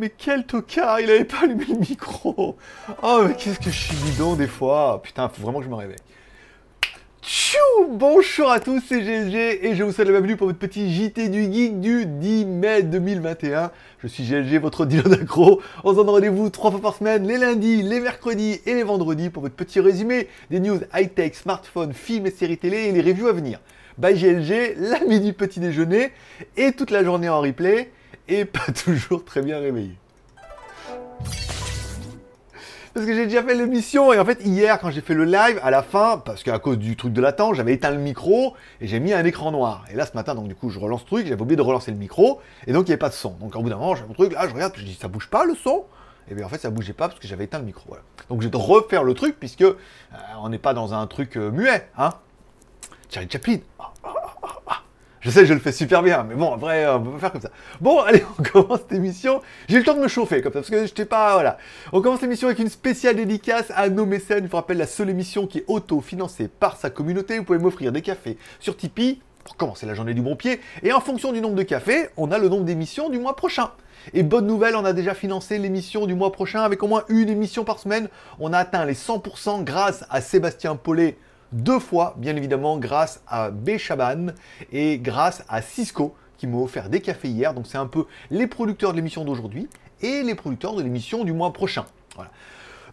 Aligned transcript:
Mais 0.00 0.08
quel 0.08 0.46
tocard, 0.46 0.98
il 0.98 1.10
avait 1.10 1.26
pas 1.26 1.40
allumé 1.42 1.66
le 1.68 1.74
micro. 1.74 2.56
Oh, 3.02 3.20
mais 3.28 3.34
qu'est-ce 3.34 3.58
que 3.58 3.68
je 3.68 3.78
suis 3.78 3.96
bidon 3.96 4.34
des 4.34 4.46
fois. 4.46 5.02
Putain, 5.02 5.28
faut 5.28 5.42
vraiment 5.42 5.58
que 5.58 5.66
je 5.66 5.68
me 5.68 5.74
réveille. 5.74 5.98
Tchou 7.22 7.58
Bonjour 7.86 8.50
à 8.50 8.60
tous, 8.60 8.80
c'est 8.88 9.02
GLG 9.02 9.62
et 9.62 9.74
je 9.74 9.84
vous 9.84 9.92
souhaite 9.92 10.06
la 10.06 10.14
bienvenue 10.14 10.38
pour 10.38 10.46
votre 10.46 10.58
petit 10.58 10.90
JT 10.90 11.28
du 11.28 11.52
Geek 11.52 11.80
du 11.80 12.06
10 12.06 12.46
mai 12.46 12.82
2021. 12.82 13.72
Je 13.98 14.06
suis 14.06 14.24
GLG, 14.24 14.58
votre 14.58 14.86
dealer 14.86 15.06
d'accro. 15.06 15.60
On 15.84 15.90
se 15.90 15.96
donne 15.96 16.08
rendez-vous 16.08 16.48
trois 16.48 16.70
fois 16.70 16.80
par 16.80 16.94
semaine, 16.94 17.26
les 17.26 17.36
lundis, 17.36 17.82
les 17.82 18.00
mercredis 18.00 18.58
et 18.64 18.72
les 18.72 18.84
vendredis 18.84 19.28
pour 19.28 19.42
votre 19.42 19.54
petit 19.54 19.80
résumé 19.80 20.28
des 20.48 20.60
news 20.60 20.78
high-tech, 20.94 21.34
smartphones, 21.34 21.92
films 21.92 22.26
et 22.26 22.30
séries 22.30 22.56
télé 22.56 22.84
et 22.84 22.92
les 22.92 23.02
reviews 23.02 23.28
à 23.28 23.32
venir. 23.32 23.60
By 23.98 24.14
GLG, 24.14 24.76
la 24.78 25.00
midi 25.00 25.34
petit 25.34 25.60
déjeuner 25.60 26.12
et 26.56 26.72
toute 26.72 26.90
la 26.90 27.04
journée 27.04 27.28
en 27.28 27.42
replay 27.42 27.90
et 28.28 28.44
pas 28.44 28.72
toujours 28.84 29.24
très 29.24 29.42
bien 29.42 29.58
réveillé. 29.58 29.96
Parce 32.92 33.06
que 33.06 33.14
j'ai 33.14 33.26
déjà 33.26 33.42
fait 33.44 33.54
l'émission 33.54 34.12
et 34.12 34.18
en 34.18 34.24
fait 34.24 34.44
hier 34.44 34.80
quand 34.80 34.90
j'ai 34.90 35.00
fait 35.00 35.14
le 35.14 35.24
live 35.24 35.60
à 35.62 35.70
la 35.70 35.82
fin, 35.82 36.18
parce 36.18 36.42
qu'à 36.42 36.58
cause 36.58 36.76
du 36.76 36.96
truc 36.96 37.12
de 37.12 37.20
l'attente, 37.20 37.54
j'avais 37.54 37.74
éteint 37.74 37.92
le 37.92 37.98
micro 37.98 38.54
et 38.80 38.88
j'ai 38.88 38.98
mis 38.98 39.12
un 39.12 39.24
écran 39.24 39.52
noir. 39.52 39.84
Et 39.92 39.94
là 39.94 40.06
ce 40.06 40.14
matin 40.14 40.34
donc 40.34 40.48
du 40.48 40.56
coup 40.56 40.70
je 40.70 40.80
relance 40.80 41.02
le 41.02 41.06
truc, 41.06 41.26
j'avais 41.28 41.40
oublié 41.40 41.56
de 41.56 41.62
relancer 41.62 41.92
le 41.92 41.96
micro 41.96 42.40
et 42.66 42.72
donc 42.72 42.82
il 42.82 42.90
n'y 42.90 42.92
avait 42.94 42.98
pas 42.98 43.08
de 43.08 43.14
son. 43.14 43.30
Donc 43.34 43.54
au 43.54 43.62
bout 43.62 43.68
d'un 43.68 43.76
moment 43.76 43.94
j'ai 43.94 44.04
mon 44.04 44.12
truc, 44.12 44.32
là 44.32 44.48
je 44.48 44.54
regarde, 44.54 44.72
je 44.76 44.82
dis 44.82 44.94
ça 44.94 45.06
bouge 45.06 45.28
pas 45.28 45.44
le 45.44 45.54
son? 45.54 45.84
Et 46.28 46.34
bien 46.34 46.44
en 46.44 46.48
fait 46.48 46.58
ça 46.58 46.70
bougeait 46.70 46.92
pas 46.92 47.06
parce 47.06 47.20
que 47.20 47.28
j'avais 47.28 47.44
éteint 47.44 47.60
le 47.60 47.64
micro. 47.64 47.96
Donc 48.28 48.42
j'ai 48.42 48.50
de 48.50 48.56
refaire 48.56 49.04
le 49.04 49.14
truc 49.14 49.36
puisque 49.38 49.62
euh, 49.62 49.74
on 50.42 50.48
n'est 50.48 50.58
pas 50.58 50.74
dans 50.74 50.92
un 50.92 51.06
truc 51.06 51.36
euh, 51.36 51.52
muet, 51.52 51.88
hein. 51.96 52.10
Charlie 53.08 53.30
Chaplin. 53.30 53.58
Je 55.20 55.28
sais, 55.28 55.44
je 55.44 55.52
le 55.52 55.60
fais 55.60 55.72
super 55.72 56.02
bien, 56.02 56.24
mais 56.26 56.34
bon, 56.34 56.54
après, 56.54 56.88
on 56.88 57.02
peut 57.02 57.10
pas 57.10 57.18
faire 57.18 57.32
comme 57.32 57.40
ça. 57.42 57.50
Bon, 57.80 58.00
allez, 58.06 58.24
on 58.38 58.42
commence 58.42 58.80
cette 58.80 58.92
émission. 58.92 59.42
J'ai 59.68 59.78
le 59.78 59.84
temps 59.84 59.94
de 59.94 60.00
me 60.00 60.08
chauffer, 60.08 60.40
comme 60.40 60.52
ça, 60.52 60.60
parce 60.60 60.70
que 60.70 60.86
je 60.86 60.92
t'ai 60.94 61.04
pas, 61.04 61.34
voilà. 61.34 61.58
On 61.92 62.00
commence 62.00 62.22
l'émission 62.22 62.48
avec 62.48 62.58
une 62.58 62.70
spéciale 62.70 63.16
dédicace 63.16 63.70
à 63.76 63.90
nos 63.90 64.06
mécènes. 64.06 64.44
Je 64.44 64.50
vous 64.50 64.56
rappelle, 64.56 64.78
la 64.78 64.86
seule 64.86 65.10
émission 65.10 65.46
qui 65.46 65.58
est 65.58 65.64
auto-financée 65.66 66.48
par 66.48 66.78
sa 66.78 66.88
communauté. 66.88 67.38
Vous 67.38 67.44
pouvez 67.44 67.58
m'offrir 67.58 67.92
des 67.92 68.00
cafés 68.00 68.38
sur 68.60 68.78
Tipeee 68.78 69.20
pour 69.44 69.56
commencer 69.56 69.84
la 69.84 69.92
journée 69.92 70.14
du 70.14 70.22
bon 70.22 70.36
pied. 70.36 70.58
Et 70.82 70.92
en 70.92 71.00
fonction 71.00 71.32
du 71.32 71.42
nombre 71.42 71.56
de 71.56 71.64
cafés, 71.64 72.08
on 72.16 72.30
a 72.30 72.38
le 72.38 72.48
nombre 72.48 72.64
d'émissions 72.64 73.10
du 73.10 73.18
mois 73.18 73.36
prochain. 73.36 73.70
Et 74.14 74.22
bonne 74.22 74.46
nouvelle, 74.46 74.74
on 74.74 74.86
a 74.86 74.94
déjà 74.94 75.12
financé 75.12 75.58
l'émission 75.58 76.06
du 76.06 76.14
mois 76.14 76.32
prochain 76.32 76.62
avec 76.62 76.82
au 76.82 76.88
moins 76.88 77.04
une 77.08 77.28
émission 77.28 77.64
par 77.64 77.78
semaine. 77.78 78.08
On 78.38 78.54
a 78.54 78.58
atteint 78.58 78.86
les 78.86 78.94
100% 78.94 79.64
grâce 79.64 80.06
à 80.08 80.22
Sébastien 80.22 80.76
Paulet 80.76 81.18
deux 81.52 81.78
fois, 81.78 82.14
bien 82.18 82.36
évidemment, 82.36 82.78
grâce 82.78 83.22
à 83.26 83.50
Béchaban 83.50 84.28
et 84.72 84.98
grâce 84.98 85.44
à 85.48 85.62
Cisco 85.62 86.14
qui 86.38 86.46
m'a 86.46 86.58
offert 86.58 86.88
des 86.88 87.00
cafés 87.00 87.28
hier. 87.28 87.54
Donc 87.54 87.66
c'est 87.66 87.78
un 87.78 87.86
peu 87.86 88.06
les 88.30 88.46
producteurs 88.46 88.92
de 88.92 88.96
l'émission 88.96 89.24
d'aujourd'hui 89.24 89.68
et 90.00 90.22
les 90.22 90.34
producteurs 90.34 90.74
de 90.74 90.82
l'émission 90.82 91.24
du 91.24 91.32
mois 91.32 91.52
prochain. 91.52 91.84
Voilà. 92.14 92.30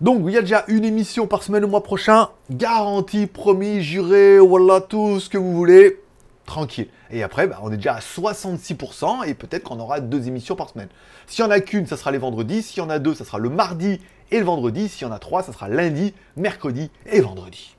Donc 0.01 0.21
il 0.25 0.33
y 0.33 0.37
a 0.37 0.41
déjà 0.41 0.63
une 0.67 0.85
émission 0.85 1.27
par 1.27 1.43
semaine 1.43 1.61
le 1.61 1.67
mois 1.67 1.81
prochain, 1.81 2.29
garantie, 2.51 3.25
promis, 3.25 3.81
juré, 3.81 4.37
voilà 4.37 4.81
tout 4.81 5.19
ce 5.19 5.29
que 5.29 5.37
vous 5.37 5.53
voulez, 5.53 5.99
tranquille. 6.45 6.87
Et 7.09 7.23
après, 7.23 7.47
bah, 7.47 7.59
on 7.63 7.71
est 7.71 7.77
déjà 7.77 7.95
à 7.95 7.99
66% 7.99 9.27
et 9.27 9.33
peut-être 9.33 9.63
qu'on 9.63 9.79
aura 9.79 9.99
deux 9.99 10.27
émissions 10.27 10.55
par 10.55 10.69
semaine. 10.69 10.89
S'il 11.25 11.43
y 11.43 11.47
en 11.47 11.51
a 11.51 11.59
qu'une, 11.59 11.87
ça 11.87 11.97
sera 11.97 12.11
les 12.11 12.17
vendredis. 12.17 12.61
S'il 12.61 12.79
y 12.79 12.85
en 12.85 12.89
a 12.89 12.99
deux, 12.99 13.15
ça 13.15 13.25
sera 13.25 13.39
le 13.39 13.49
mardi 13.49 13.99
et 14.29 14.39
le 14.39 14.45
vendredi. 14.45 14.89
S'il 14.89 15.07
y 15.07 15.09
en 15.09 15.13
a 15.13 15.19
trois, 15.19 15.41
ça 15.41 15.53
sera 15.53 15.67
lundi, 15.67 16.13
mercredi 16.35 16.91
et 17.05 17.21
vendredi. 17.21 17.75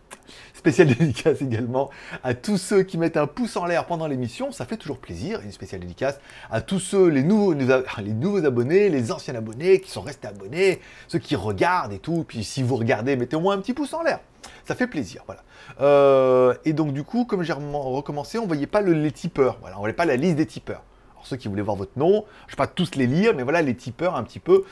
Spéciale 0.59 0.89
dédicace 0.99 1.41
également 1.41 1.89
à 2.25 2.35
tous 2.35 2.59
ceux 2.59 2.83
qui 2.83 2.99
mettent 2.99 3.17
un 3.17 3.29
pouce 3.29 3.57
en 3.57 3.65
l'air 3.65 3.87
pendant 3.87 4.09
l'émission, 4.09 4.51
ça 4.51 4.65
fait 4.65 4.77
toujours 4.77 4.99
plaisir. 4.99 5.41
Une 5.45 5.53
spéciale 5.53 5.83
dédicace 5.83 6.19
à 6.51 6.61
tous 6.61 6.81
ceux, 6.81 7.07
les 7.07 7.23
nouveaux, 7.23 7.53
les 7.99 8.13
nouveaux 8.13 8.45
abonnés, 8.45 8.89
les 8.89 9.13
anciens 9.13 9.37
abonnés 9.37 9.81
qui 9.81 9.89
sont 9.89 10.01
restés 10.01 10.27
abonnés, 10.27 10.81
ceux 11.07 11.21
qui 11.21 11.37
regardent 11.37 11.93
et 11.93 12.01
tout. 12.01 12.25
Puis 12.27 12.43
si 12.43 12.65
vous 12.65 12.75
regardez, 12.75 13.15
mettez 13.15 13.37
au 13.37 13.41
moins 13.41 13.55
un 13.55 13.59
petit 13.59 13.73
pouce 13.73 13.95
en 13.95 14.03
l'air. 14.03 14.19
Ça 14.65 14.75
fait 14.75 14.89
plaisir, 14.89 15.23
voilà. 15.27 15.45
Euh, 15.81 16.55
et 16.65 16.73
donc 16.73 16.93
du 16.93 17.05
coup, 17.05 17.25
comme 17.25 17.45
j'ai 17.45 17.53
recommencé, 17.53 18.41
on 18.41 18.47
voyait 18.49 18.67
pas 18.67 18.81
le, 18.81 18.95
les 18.95 19.13
tipeurs. 19.13 19.59
Voilà, 19.61 19.77
on 19.77 19.81
voyait 19.81 19.95
pas 19.95 20.07
la 20.07 20.17
liste 20.17 20.35
des 20.35 20.47
tipeurs. 20.47 20.83
Alors 21.13 21.25
ceux 21.25 21.37
qui 21.37 21.47
voulaient 21.47 21.63
voir 21.63 21.77
votre 21.77 21.97
nom, 21.97 22.25
je 22.49 22.55
ne 22.55 22.57
vais 22.57 22.57
pas 22.57 22.67
tous 22.67 22.97
les 22.97 23.07
lire, 23.07 23.33
mais 23.33 23.45
voilà 23.45 23.63
les 23.63 23.77
tipeurs 23.77 24.17
un 24.17 24.25
petit 24.25 24.41
peu 24.41 24.65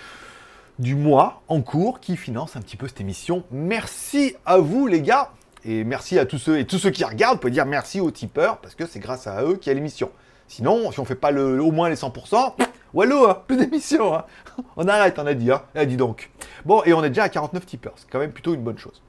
du 0.80 0.96
mois 0.96 1.42
en 1.46 1.62
cours 1.62 2.00
qui 2.00 2.16
financent 2.16 2.56
un 2.56 2.60
petit 2.60 2.76
peu 2.76 2.88
cette 2.88 3.00
émission. 3.00 3.44
Merci 3.52 4.34
à 4.44 4.58
vous 4.58 4.88
les 4.88 5.00
gars. 5.00 5.30
Et 5.64 5.84
merci 5.84 6.18
à 6.18 6.26
tous 6.26 6.38
ceux 6.38 6.58
et 6.58 6.66
tous 6.66 6.78
ceux 6.78 6.90
qui 6.90 7.04
regardent, 7.04 7.40
pouvez 7.40 7.50
dire 7.50 7.66
merci 7.66 8.00
aux 8.00 8.10
tipeurs 8.10 8.58
parce 8.58 8.74
que 8.74 8.86
c'est 8.86 9.00
grâce 9.00 9.26
à 9.26 9.42
eux 9.42 9.56
qu'il 9.56 9.70
y 9.70 9.70
a 9.70 9.74
l'émission. 9.74 10.10
Sinon, 10.48 10.92
si 10.92 11.00
on 11.00 11.04
fait 11.04 11.16
pas 11.16 11.30
le, 11.30 11.60
au 11.60 11.72
moins 11.72 11.88
les 11.88 11.96
100%, 11.96 12.54
wallo, 12.94 13.28
hein, 13.28 13.42
plus 13.46 13.56
d'émission. 13.56 14.14
Hein. 14.14 14.24
On 14.76 14.86
arrête, 14.86 15.18
on 15.18 15.26
a 15.26 15.34
dit. 15.34 15.50
Hein. 15.50 15.62
Eh, 15.74 15.86
dit 15.86 15.96
donc. 15.96 16.30
Bon, 16.64 16.82
et 16.84 16.92
on 16.92 17.02
est 17.02 17.08
déjà 17.08 17.24
à 17.24 17.28
49 17.28 17.66
tipeurs. 17.66 17.92
C'est 17.96 18.08
quand 18.10 18.18
même 18.18 18.32
plutôt 18.32 18.54
une 18.54 18.62
bonne 18.62 18.78
chose. 18.78 19.02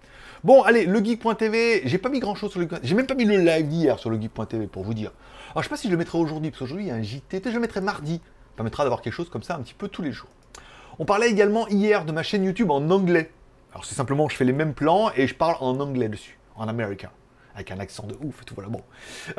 Bon, 0.43 0.61
allez, 0.63 0.85
le 0.85 1.03
geek.tv, 1.03 1.83
j'ai 1.85 1.97
pas 1.97 2.09
mis 2.09 2.19
grand 2.19 2.35
chose 2.35 2.51
sur 2.51 2.59
le 2.59 2.67
J'ai 2.83 2.95
même 2.95 3.07
pas 3.07 3.15
mis 3.15 3.25
le 3.25 3.37
live 3.37 3.67
d'hier 3.67 3.99
sur 3.99 4.09
le 4.09 4.19
geek.tv 4.19 4.67
pour 4.67 4.83
vous 4.83 4.93
dire. 4.93 5.11
Alors, 5.51 5.63
je 5.63 5.67
sais 5.67 5.69
pas 5.69 5.77
si 5.77 5.87
je 5.87 5.91
le 5.91 5.97
mettrai 5.97 6.17
aujourd'hui, 6.17 6.51
parce 6.51 6.59
qu'aujourd'hui 6.59 6.85
il 6.85 6.89
y 6.89 6.91
a 6.91 6.95
un 6.95 7.01
JT. 7.01 7.41
Je 7.45 7.49
le 7.49 7.59
mettrai 7.59 7.81
mardi. 7.81 8.15
Ça 8.15 8.55
permettra 8.57 8.83
d'avoir 8.83 9.01
quelque 9.01 9.13
chose 9.13 9.29
comme 9.29 9.43
ça 9.43 9.55
un 9.55 9.59
petit 9.59 9.73
peu 9.73 9.87
tous 9.87 10.01
les 10.01 10.11
jours. 10.11 10.29
On 10.99 11.05
parlait 11.05 11.29
également 11.29 11.67
hier 11.67 12.05
de 12.05 12.11
ma 12.11 12.23
chaîne 12.23 12.43
YouTube 12.43 12.71
en 12.71 12.89
anglais. 12.89 13.31
Alors, 13.71 13.85
c'est 13.85 13.95
simplement, 13.95 14.27
je 14.29 14.35
fais 14.35 14.45
les 14.45 14.53
mêmes 14.53 14.73
plans 14.73 15.11
et 15.15 15.27
je 15.27 15.35
parle 15.35 15.55
en 15.59 15.79
anglais 15.79 16.09
dessus 16.09 16.37
en 16.55 16.67
américain. 16.67 17.09
Avec 17.55 17.71
un 17.71 17.79
accent 17.79 18.05
de 18.05 18.13
ouf 18.23 18.41
et 18.41 18.45
tout, 18.45 18.53
voilà, 18.53 18.69
bon. 18.69 18.81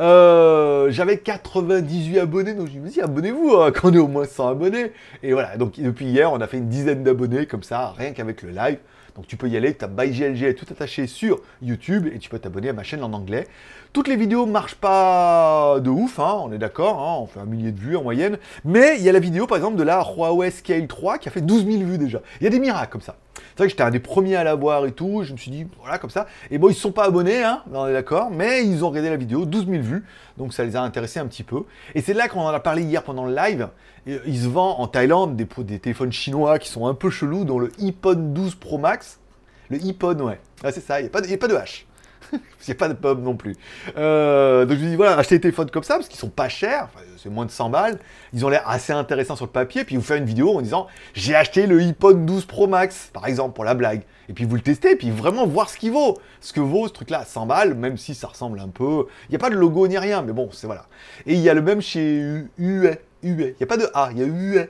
Euh, 0.00 0.90
j'avais 0.90 1.18
98 1.18 2.18
abonnés, 2.18 2.54
donc 2.54 2.68
je 2.68 2.78
me 2.78 2.88
dit, 2.88 3.00
abonnez-vous, 3.00 3.54
hein, 3.56 3.70
quand 3.70 3.90
on 3.90 3.94
est 3.94 3.98
au 3.98 4.08
moins 4.08 4.24
100 4.24 4.48
abonnés. 4.48 4.92
Et 5.22 5.32
voilà, 5.32 5.56
donc 5.56 5.78
depuis 5.78 6.06
hier, 6.06 6.32
on 6.32 6.40
a 6.40 6.48
fait 6.48 6.58
une 6.58 6.68
dizaine 6.68 7.04
d'abonnés, 7.04 7.46
comme 7.46 7.62
ça, 7.62 7.94
rien 7.96 8.12
qu'avec 8.12 8.42
le 8.42 8.50
live. 8.50 8.78
Donc 9.18 9.26
tu 9.26 9.36
peux 9.36 9.48
y 9.48 9.56
aller, 9.56 9.76
tu 9.76 9.84
as 9.84 9.88
ByGLG 9.88 10.54
tout 10.54 10.66
attaché 10.70 11.08
sur 11.08 11.40
YouTube 11.60 12.06
et 12.06 12.20
tu 12.20 12.30
peux 12.30 12.38
t'abonner 12.38 12.68
à 12.68 12.72
ma 12.72 12.84
chaîne 12.84 13.02
en 13.02 13.12
anglais. 13.12 13.48
Toutes 13.92 14.06
les 14.06 14.14
vidéos 14.14 14.46
marchent 14.46 14.76
pas 14.76 15.80
de 15.80 15.90
ouf, 15.90 16.20
hein, 16.20 16.36
on 16.44 16.52
est 16.52 16.58
d'accord, 16.58 17.00
hein, 17.00 17.22
on 17.22 17.26
fait 17.26 17.40
un 17.40 17.44
millier 17.44 17.72
de 17.72 17.80
vues 17.80 17.96
en 17.96 18.04
moyenne. 18.04 18.38
Mais 18.64 18.94
il 18.96 19.02
y 19.02 19.08
a 19.08 19.12
la 19.12 19.18
vidéo 19.18 19.48
par 19.48 19.56
exemple 19.56 19.76
de 19.76 19.82
la 19.82 20.04
Huawei 20.04 20.52
Scale 20.52 20.86
3 20.86 21.18
qui 21.18 21.28
a 21.28 21.32
fait 21.32 21.40
12 21.40 21.66
000 21.66 21.82
vues 21.82 21.98
déjà. 21.98 22.20
Il 22.40 22.44
y 22.44 22.46
a 22.46 22.50
des 22.50 22.60
miracles 22.60 22.92
comme 22.92 23.00
ça. 23.00 23.16
C'est 23.38 23.58
vrai 23.58 23.66
que 23.66 23.70
j'étais 23.70 23.82
un 23.82 23.90
des 23.90 24.00
premiers 24.00 24.36
à 24.36 24.44
la 24.44 24.54
voir 24.54 24.86
et 24.86 24.92
tout, 24.92 25.22
je 25.24 25.32
me 25.32 25.38
suis 25.38 25.50
dit, 25.50 25.66
voilà, 25.80 25.98
comme 25.98 26.10
ça. 26.10 26.26
Et 26.50 26.58
bon, 26.58 26.68
ils 26.68 26.72
ne 26.72 26.76
sont 26.76 26.92
pas 26.92 27.04
abonnés, 27.04 27.42
hein, 27.42 27.62
on 27.72 27.86
est 27.86 27.92
d'accord, 27.92 28.30
mais 28.30 28.64
ils 28.64 28.84
ont 28.84 28.90
regardé 28.90 29.10
la 29.10 29.16
vidéo, 29.16 29.44
12 29.44 29.66
000 29.66 29.82
vues, 29.82 30.04
donc 30.36 30.52
ça 30.52 30.64
les 30.64 30.76
a 30.76 30.82
intéressés 30.82 31.20
un 31.20 31.26
petit 31.26 31.42
peu. 31.42 31.62
Et 31.94 32.00
c'est 32.00 32.14
là 32.14 32.28
qu'on 32.28 32.40
en 32.40 32.48
a 32.48 32.60
parlé 32.60 32.82
hier 32.82 33.02
pendant 33.02 33.26
le 33.26 33.34
live. 33.34 33.68
Il 34.06 34.38
se 34.38 34.48
vend 34.48 34.78
en 34.78 34.86
Thaïlande 34.86 35.36
des, 35.36 35.78
téléphones 35.78 36.12
chinois 36.12 36.58
qui 36.58 36.68
sont 36.68 36.86
un 36.86 36.94
peu 36.94 37.10
chelous, 37.10 37.44
dont 37.44 37.58
le 37.58 37.70
iPhone 37.80 38.32
12 38.32 38.54
Pro 38.54 38.78
Max. 38.78 39.20
Le 39.70 39.76
iPhone, 39.78 40.22
ouais. 40.22 40.40
c'est 40.64 40.80
ça, 40.80 41.00
il 41.00 41.04
n'y 41.04 41.08
a, 41.08 41.10
a, 41.10 41.38
pas 41.38 41.48
de 41.48 41.54
H. 41.54 41.84
Il 42.32 42.38
n'y 42.68 42.72
a 42.72 42.74
pas 42.74 42.88
de 42.88 42.94
pomme 42.94 43.22
non 43.22 43.34
plus. 43.34 43.56
Euh, 43.96 44.64
donc 44.64 44.76
je 44.76 44.82
lui 44.82 44.90
dis, 44.90 44.96
voilà, 44.96 45.16
achetez 45.16 45.36
des 45.36 45.42
téléphones 45.42 45.70
comme 45.70 45.82
ça, 45.82 45.94
parce 45.94 46.08
qu'ils 46.08 46.18
sont 46.18 46.28
pas 46.28 46.48
chers, 46.48 46.88
c'est 47.16 47.30
moins 47.30 47.46
de 47.46 47.50
100 47.50 47.70
balles. 47.70 47.98
Ils 48.32 48.44
ont 48.44 48.48
l'air 48.48 48.68
assez 48.68 48.92
intéressants 48.92 49.36
sur 49.36 49.46
le 49.46 49.50
papier, 49.50 49.84
puis 49.84 49.96
vous 49.96 50.02
faites 50.02 50.18
une 50.18 50.26
vidéo 50.26 50.56
en 50.56 50.60
disant, 50.60 50.86
j'ai 51.14 51.34
acheté 51.34 51.66
le 51.66 51.78
iPhone 51.78 52.26
12 52.26 52.44
Pro 52.44 52.66
Max, 52.66 53.10
par 53.12 53.26
exemple, 53.26 53.54
pour 53.54 53.64
la 53.64 53.74
blague. 53.74 54.02
Et 54.28 54.34
puis 54.34 54.44
vous 54.44 54.56
le 54.56 54.60
testez, 54.60 54.96
puis 54.96 55.10
vraiment 55.10 55.46
voir 55.46 55.70
ce 55.70 55.78
qu'il 55.78 55.92
vaut. 55.92 56.18
Ce 56.40 56.52
que 56.52 56.60
vaut 56.60 56.86
ce 56.88 56.92
truc-là, 56.92 57.24
100 57.24 57.46
balles, 57.46 57.74
même 57.74 57.96
si 57.96 58.14
ça 58.14 58.26
ressemble 58.26 58.60
un 58.60 58.68
peu... 58.68 59.06
Il 59.28 59.30
n'y 59.30 59.36
a 59.36 59.38
pas 59.38 59.50
de 59.50 59.56
logo 59.56 59.88
ni 59.88 59.96
rien, 59.96 60.22
mais 60.22 60.32
bon, 60.32 60.50
c'est 60.52 60.66
voilà. 60.66 60.86
Et 61.26 61.34
il 61.34 61.40
y 61.40 61.48
a 61.48 61.54
le 61.54 61.62
même 61.62 61.80
chez 61.80 62.44
UE. 62.58 62.58
UE. 62.58 62.98
Il 63.22 63.34
n'y 63.36 63.62
a 63.62 63.66
pas 63.66 63.76
de 63.76 63.88
A, 63.94 64.10
il 64.12 64.18
y 64.18 64.22
a 64.22 64.26
UE. 64.26 64.68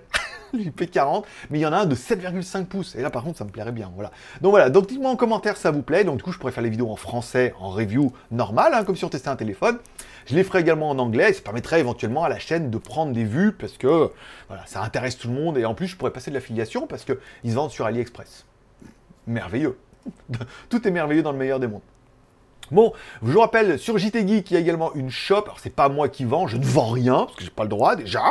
l'IP40, 0.55 1.25
mais 1.51 1.59
il 1.59 1.63
y 1.63 1.67
en 1.67 1.73
a 1.73 1.79
un 1.79 1.87
de 1.87 1.95
7,5 1.95 2.67
pouces. 2.67 2.95
Et 2.95 3.03
là, 3.03 3.11
par 3.11 3.23
contre, 3.23 3.39
ça 3.39 3.45
me 3.45 3.51
plairait 3.51 3.73
bien. 3.73 3.91
Voilà. 3.95 4.11
Donc 4.41 4.51
voilà, 4.51 4.71
donc 4.71 4.89
dites-moi 4.89 5.11
en 5.11 5.17
commentaire 5.17 5.57
si 5.57 5.63
ça 5.63 5.71
vous 5.71 5.83
plaît. 5.83 6.05
Donc 6.05 6.19
du 6.19 6.23
coup, 6.23 6.33
je 6.33 6.39
pourrais 6.39 6.53
faire 6.53 6.63
les 6.63 6.71
vidéos 6.71 6.91
en 6.91 6.97
français, 6.97 7.55
en 7.61 7.71
review 7.71 8.13
normal, 8.31 8.73
hein, 8.75 8.85
comme 8.85 8.97
si 8.97 9.05
on 9.05 9.09
testait 9.09 9.29
un 9.29 9.37
téléphone. 9.37 9.79
Je 10.27 10.35
les 10.35 10.45
ferai 10.45 10.61
également 10.61 10.91
en 10.91 10.99
anglais. 10.99 11.33
Ça 11.33 11.43
permettrait 11.43 11.81
éventuellement 11.81 12.25
à 12.25 12.29
la 12.29 12.39
chaîne 12.39 12.71
de 12.71 12.79
prendre 12.79 13.13
des 13.13 13.25
vues 13.25 13.53
parce 13.53 13.79
que 13.79 14.11
voilà, 14.49 14.67
ça 14.67 14.83
intéresse 14.83 15.17
tout 15.17 15.29
le 15.29 15.35
monde. 15.35 15.57
Et 15.59 15.65
en 15.65 15.75
plus, 15.75 15.87
je 15.87 15.97
pourrais 15.97 16.13
passer 16.13 16.31
de 16.31 16.35
l'affiliation 16.35 16.87
parce 16.87 17.05
qu'ils 17.05 17.51
se 17.51 17.55
vendent 17.55 17.71
sur 17.71 17.87
AliExpress. 17.87 18.45
Merveilleux. 19.27 19.79
tout 20.69 20.87
est 20.87 20.91
merveilleux 20.91 21.23
dans 21.23 21.33
le 21.33 21.39
meilleur 21.39 21.61
des 21.61 21.67
mondes. 21.67 21.83
Bon, 22.71 22.93
je 23.23 23.33
vous 23.33 23.41
rappelle, 23.41 23.79
sur 23.79 23.97
JT 23.97 24.29
Geek, 24.29 24.51
il 24.51 24.55
y 24.55 24.57
a 24.59 24.61
également 24.61 24.93
une 24.95 25.11
shop. 25.11 25.45
Alors, 25.45 25.59
c'est 25.59 25.75
pas 25.75 25.89
moi 25.89 26.09
qui 26.09 26.25
vends, 26.25 26.47
je 26.47 26.59
ne 26.59 26.65
vends 26.65 26.91
rien, 26.91 27.25
parce 27.25 27.37
que 27.37 27.45
j'ai 27.45 27.51
pas 27.51 27.63
le 27.63 27.71
droit 27.71 27.97
déjà. 27.97 28.23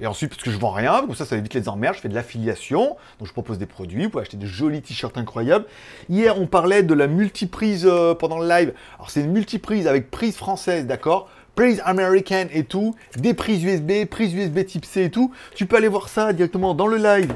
Et 0.00 0.06
ensuite, 0.06 0.30
parce 0.30 0.42
que 0.42 0.50
je 0.50 0.58
vends 0.58 0.70
rien, 0.70 1.04
ça, 1.14 1.26
ça 1.26 1.36
évite 1.36 1.52
les 1.54 1.68
emmerdes, 1.68 1.96
je 1.96 2.00
fais 2.00 2.08
de 2.08 2.14
l'affiliation. 2.14 2.96
Donc, 3.18 3.28
je 3.28 3.32
propose 3.32 3.58
des 3.58 3.66
produits, 3.66 4.04
vous 4.04 4.10
pouvez 4.10 4.22
acheter 4.22 4.38
de 4.38 4.46
jolis 4.46 4.80
t-shirts 4.80 5.18
incroyables. 5.18 5.66
Hier, 6.08 6.40
on 6.40 6.46
parlait 6.46 6.82
de 6.82 6.94
la 6.94 7.06
multiprise 7.06 7.86
euh, 7.86 8.14
pendant 8.14 8.38
le 8.38 8.48
live. 8.48 8.72
Alors, 8.96 9.10
c'est 9.10 9.20
une 9.20 9.32
multiprise 9.32 9.86
avec 9.86 10.10
prise 10.10 10.36
française, 10.36 10.86
d'accord? 10.86 11.28
Prise 11.54 11.82
américaine 11.84 12.48
et 12.52 12.64
tout, 12.64 12.94
des 13.18 13.34
prises 13.34 13.62
USB, 13.62 14.06
prise 14.06 14.32
USB 14.32 14.64
type 14.64 14.86
C 14.86 15.04
et 15.04 15.10
tout. 15.10 15.32
Tu 15.54 15.66
peux 15.66 15.76
aller 15.76 15.88
voir 15.88 16.08
ça 16.08 16.32
directement 16.32 16.74
dans 16.74 16.86
le 16.86 16.96
live 16.96 17.34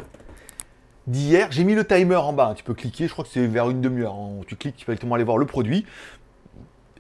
d'hier. 1.07 1.49
J'ai 1.51 1.65
mis 1.65 1.75
le 1.75 1.85
timer 1.85 2.17
en 2.17 2.33
bas, 2.33 2.55
tu 2.57 2.65
peux 2.65 2.73
cliquer, 2.73 3.07
je 3.07 3.13
crois 3.13 3.25
que 3.25 3.31
c'est 3.31 3.47
vers 3.47 3.69
une 3.69 3.83
demi-heure. 3.83 4.15
Hein. 4.15 4.41
Tu 4.47 4.57
cliques, 4.57 4.77
tu 4.77 4.87
peux 4.87 4.93
directement 4.93 5.17
aller 5.17 5.25
voir 5.25 5.37
le 5.37 5.47
produit. 5.47 5.85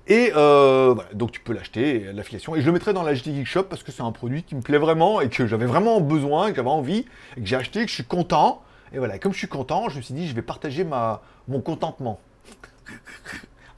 Et 0.06 0.32
euh, 0.36 0.92
voilà, 0.94 1.08
donc 1.14 1.32
tu 1.32 1.40
peux 1.40 1.54
l'acheter, 1.54 2.12
l'affiliation. 2.12 2.54
Et 2.54 2.60
je 2.60 2.66
le 2.66 2.72
mettrai 2.72 2.92
dans 2.92 3.02
la 3.02 3.14
GT 3.14 3.34
Geek 3.34 3.46
Shop 3.46 3.64
parce 3.64 3.82
que 3.82 3.90
c'est 3.90 4.02
un 4.02 4.12
produit 4.12 4.42
qui 4.42 4.54
me 4.54 4.60
plaît 4.60 4.78
vraiment 4.78 5.20
et 5.20 5.28
que 5.28 5.46
j'avais 5.46 5.66
vraiment 5.66 6.00
besoin, 6.00 6.50
que 6.50 6.56
j'avais 6.56 6.68
envie, 6.68 7.06
et 7.36 7.40
que 7.40 7.46
j'ai 7.46 7.56
acheté, 7.56 7.82
que 7.82 7.88
je 7.88 7.94
suis 7.94 8.04
content. 8.04 8.62
Et 8.92 8.98
voilà, 8.98 9.18
comme 9.18 9.32
je 9.32 9.38
suis 9.38 9.48
content, 9.48 9.88
je 9.88 9.96
me 9.96 10.02
suis 10.02 10.14
dit, 10.14 10.28
je 10.28 10.34
vais 10.34 10.42
partager 10.42 10.84
ma, 10.84 11.22
mon 11.48 11.60
contentement. 11.60 12.20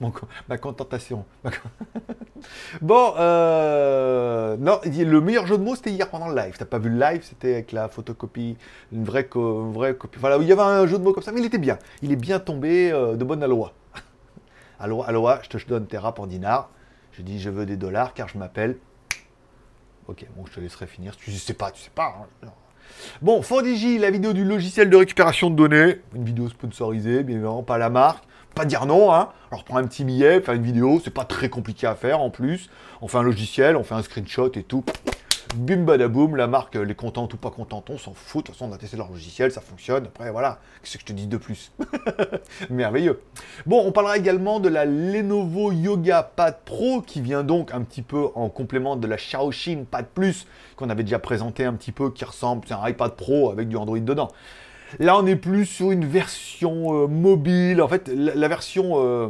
ma 0.49 0.59
contentation. 0.59 1.25
bon, 2.83 3.15
euh, 3.19 4.57
non, 4.59 4.81
le 4.85 5.21
meilleur 5.21 5.47
jeu 5.47 5.57
de 5.59 5.63
mots, 5.63 5.77
c'était 5.77 5.91
hier 5.91 6.11
pendant 6.11 6.29
le 6.29 6.35
live. 6.35 6.57
T'as 6.59 6.65
pas 6.65 6.79
vu 6.79 6.91
le 6.91 6.99
live, 6.99 7.23
c'était 7.23 7.55
avec 7.55 7.73
la 7.73 7.89
photocopie, 7.89 8.57
une 8.93 9.05
vraie, 9.05 9.29
vraie 9.33 9.95
copie. 9.95 10.19
Voilà, 10.19 10.37
il 10.39 10.47
y 10.47 10.53
avait 10.53 10.63
un 10.63 10.87
jeu 10.87 10.99
de 10.99 11.05
mots 11.05 11.13
comme 11.13 11.23
ça, 11.23 11.33
mais 11.33 11.41
il 11.41 11.47
était 11.47 11.59
bien. 11.59 11.79
Il 12.03 12.13
est 12.13 12.17
bien 12.17 12.39
tombé 12.39 12.91
euh, 12.93 13.15
de 13.15 13.25
bonne 13.25 13.45
loi. 13.47 13.73
Aloha, 14.79 15.09
aloha, 15.09 15.41
je 15.43 15.49
te 15.49 15.69
donne 15.69 15.87
tes 15.87 15.99
rap 15.99 16.19
en 16.19 16.27
dinars. 16.27 16.69
Je 17.13 17.23
dis, 17.23 17.41
je 17.41 17.51
veux 17.51 17.67
des 17.67 17.77
dollars 17.77 18.15
car 18.15 18.29
je 18.29 18.39
m'appelle. 18.39 18.77
Ok, 20.09 20.27
bon, 20.37 20.45
je 20.47 20.53
te 20.53 20.61
laisserai 20.61 20.87
finir. 20.87 21.17
Tu 21.17 21.33
sais 21.33 21.55
pas, 21.55 21.71
tu 21.71 21.83
sais 21.83 21.91
pas. 21.95 22.29
Hein. 22.43 22.49
Bon, 23.23 23.43
Fondigi, 23.43 23.99
la 23.99 24.11
vidéo 24.11 24.33
du 24.33 24.45
logiciel 24.45 24.91
de 24.91 24.97
récupération 24.97 25.51
de 25.51 25.57
données. 25.57 26.01
Une 26.15 26.25
vidéo 26.25 26.49
sponsorisée, 26.49 27.23
bien 27.23 27.37
évidemment, 27.37 27.63
pas 27.63 27.79
la 27.79 27.91
marque. 27.91 28.25
Pas 28.55 28.65
dire 28.65 28.87
non, 28.87 29.13
hein. 29.13 29.31
Alors, 29.51 29.65
prends 29.65 29.79
un 29.79 29.87
petit 29.87 30.05
billet, 30.05 30.41
faire 30.41 30.55
une 30.55 30.63
vidéo. 30.63 31.01
C'est 31.03 31.11
pas 31.11 31.25
très 31.25 31.49
compliqué 31.49 31.87
à 31.87 31.95
faire 31.95 32.21
en 32.21 32.31
plus. 32.31 32.71
On 33.01 33.09
fait 33.09 33.19
un 33.19 33.23
logiciel, 33.23 33.77
on 33.77 33.85
fait 33.85 33.95
un 33.95 34.03
screenshot 34.03 34.51
et 34.55 34.63
tout 34.63 34.85
bim 35.55 35.85
badaboum, 35.85 36.37
la 36.37 36.47
marque, 36.47 36.77
est 36.77 36.95
contente 36.95 37.35
ou 37.35 37.37
pas 37.37 37.51
contente, 37.51 37.91
on 37.91 37.99
s'en 37.99 38.15
fout, 38.15 38.43
de 38.43 38.47
toute 38.47 38.57
façon 38.57 38.71
on 38.71 38.75
a 38.75 38.79
testé 38.79 38.97
leur 38.97 39.11
logiciel, 39.11 39.53
ça 39.53 39.61
fonctionne, 39.61 40.07
après 40.07 40.31
voilà, 40.31 40.59
qu'est-ce 40.83 40.95
que 40.95 41.01
je 41.01 41.07
te 41.07 41.13
dis 41.13 41.27
de 41.27 41.37
plus? 41.37 41.73
Merveilleux. 42.71 43.21
Bon, 43.67 43.83
on 43.87 43.93
parlera 43.93 44.17
également 44.17 44.61
de 44.61 44.69
la 44.69 44.85
Lenovo 44.85 45.73
Yoga 45.73 46.23
Pad 46.23 46.59
Pro, 46.65 47.03
qui 47.03 47.21
vient 47.21 47.45
donc 47.45 47.73
un 47.73 47.83
petit 47.83 48.03
peu 48.03 48.29
en 48.35 48.49
complément 48.49 48.97
de 48.97 49.07
la 49.07 49.17
Xiaoxin 49.17 49.85
Pad 49.91 50.07
Plus, 50.15 50.47
qu'on 50.77 50.91
avait 50.91 51.05
déjà 51.05 51.19
présenté 51.19 51.65
un 51.65 51.75
petit 51.75 51.93
peu, 51.93 52.11
qui 52.11 52.25
ressemble, 52.25 52.65
c'est 52.67 52.75
un 52.75 52.89
iPad 52.89 53.13
Pro 53.13 53.51
avec 53.51 53.69
du 53.69 53.77
Android 53.77 53.99
dedans. 53.99 54.29
Là, 54.99 55.17
on 55.19 55.27
est 55.27 55.37
plus 55.37 55.67
sur 55.67 55.91
une 55.91 56.05
version 56.05 57.05
euh, 57.05 57.07
mobile, 57.07 57.83
en 57.83 57.89
fait, 57.89 58.09
la, 58.09 58.49
version... 58.49 58.95
Euh, 58.97 59.29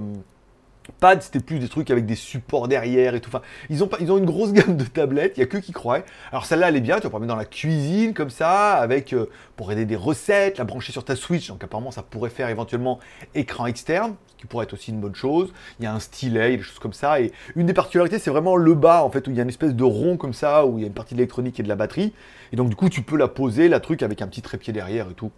Pad, 1.01 1.23
c'était 1.23 1.41
plus 1.41 1.59
des 1.59 1.69
trucs 1.69 1.91
avec 1.91 2.07
des 2.07 2.15
supports 2.15 2.69
derrière 2.69 3.15
et 3.15 3.21
tout. 3.21 3.31
Enfin, 3.31 3.43
ils 3.71 3.83
ont, 3.83 4.19
une 4.19 4.25
grosse 4.25 4.53
gamme 4.55 4.77
de 4.77 4.85
tablettes, 4.85 5.35
il 5.37 5.41
n'y 5.41 5.45
a 5.45 5.47
que 5.47 5.59
qui 5.59 5.73
croient. 5.73 6.01
Alors 6.31 6.47
celle-là, 6.47 6.69
elle 6.69 6.77
est 6.77 6.81
bien, 6.81 6.97
tu 6.97 7.03
vas 7.03 7.09
pouvoir 7.09 7.21
mettre 7.21 7.33
dans 7.33 7.39
la 7.39 7.45
cuisine 7.45 8.15
comme 8.15 8.31
ça, 8.31 8.75
avec 8.75 9.13
euh, 9.13 9.27
pour 9.57 9.73
aider 9.73 9.85
des 9.85 9.97
recettes, 9.97 10.59
la 10.59 10.65
brancher 10.65 10.93
sur 10.93 11.05
ta 11.05 11.17
Switch. 11.17 11.49
Donc 11.49 11.63
apparemment, 11.63 11.91
ça 11.91 12.03
pourrait 12.03 12.31
faire 12.31 12.49
éventuellement 12.49 12.99
écran 13.35 13.67
externe, 13.67 14.15
ce 14.29 14.37
qui 14.37 14.47
pourrait 14.47 14.65
être 14.65 14.75
aussi 14.75 14.91
une 14.91 15.01
bonne 15.01 15.15
chose. 15.15 15.53
Il 15.81 15.85
y 15.85 15.87
a 15.87 15.93
un 15.93 16.01
stylet, 16.01 16.57
des 16.57 16.63
choses 16.63 16.79
comme 16.79 16.93
ça. 16.93 17.21
Et 17.21 17.33
une 17.55 17.67
des 17.67 17.75
particularités, 17.75 18.19
c'est 18.19 18.31
vraiment 18.31 18.57
le 18.57 18.75
bas, 18.75 19.03
en 19.03 19.11
fait, 19.11 19.27
où 19.29 19.31
il 19.31 19.37
y 19.37 19.41
a 19.41 19.43
une 19.43 19.49
espèce 19.49 19.75
de 19.75 19.85
rond 19.85 20.17
comme 20.17 20.35
ça, 20.35 20.67
où 20.67 20.79
il 20.79 20.83
y 20.83 20.85
a 20.85 20.89
une 20.89 20.95
partie 20.95 21.15
de 21.15 21.23
et 21.23 21.63
de 21.63 21.69
la 21.69 21.77
batterie. 21.77 22.13
Et 22.53 22.57
donc 22.57 22.69
du 22.69 22.77
coup, 22.77 22.89
tu 22.89 23.03
peux 23.03 23.17
la 23.17 23.29
poser, 23.29 23.69
la 23.69 23.81
truc, 23.81 24.03
avec 24.03 24.23
un 24.23 24.29
petit 24.29 24.43
trépied 24.43 24.73
derrière 24.73 25.11
et 25.11 25.15
tout. 25.15 25.31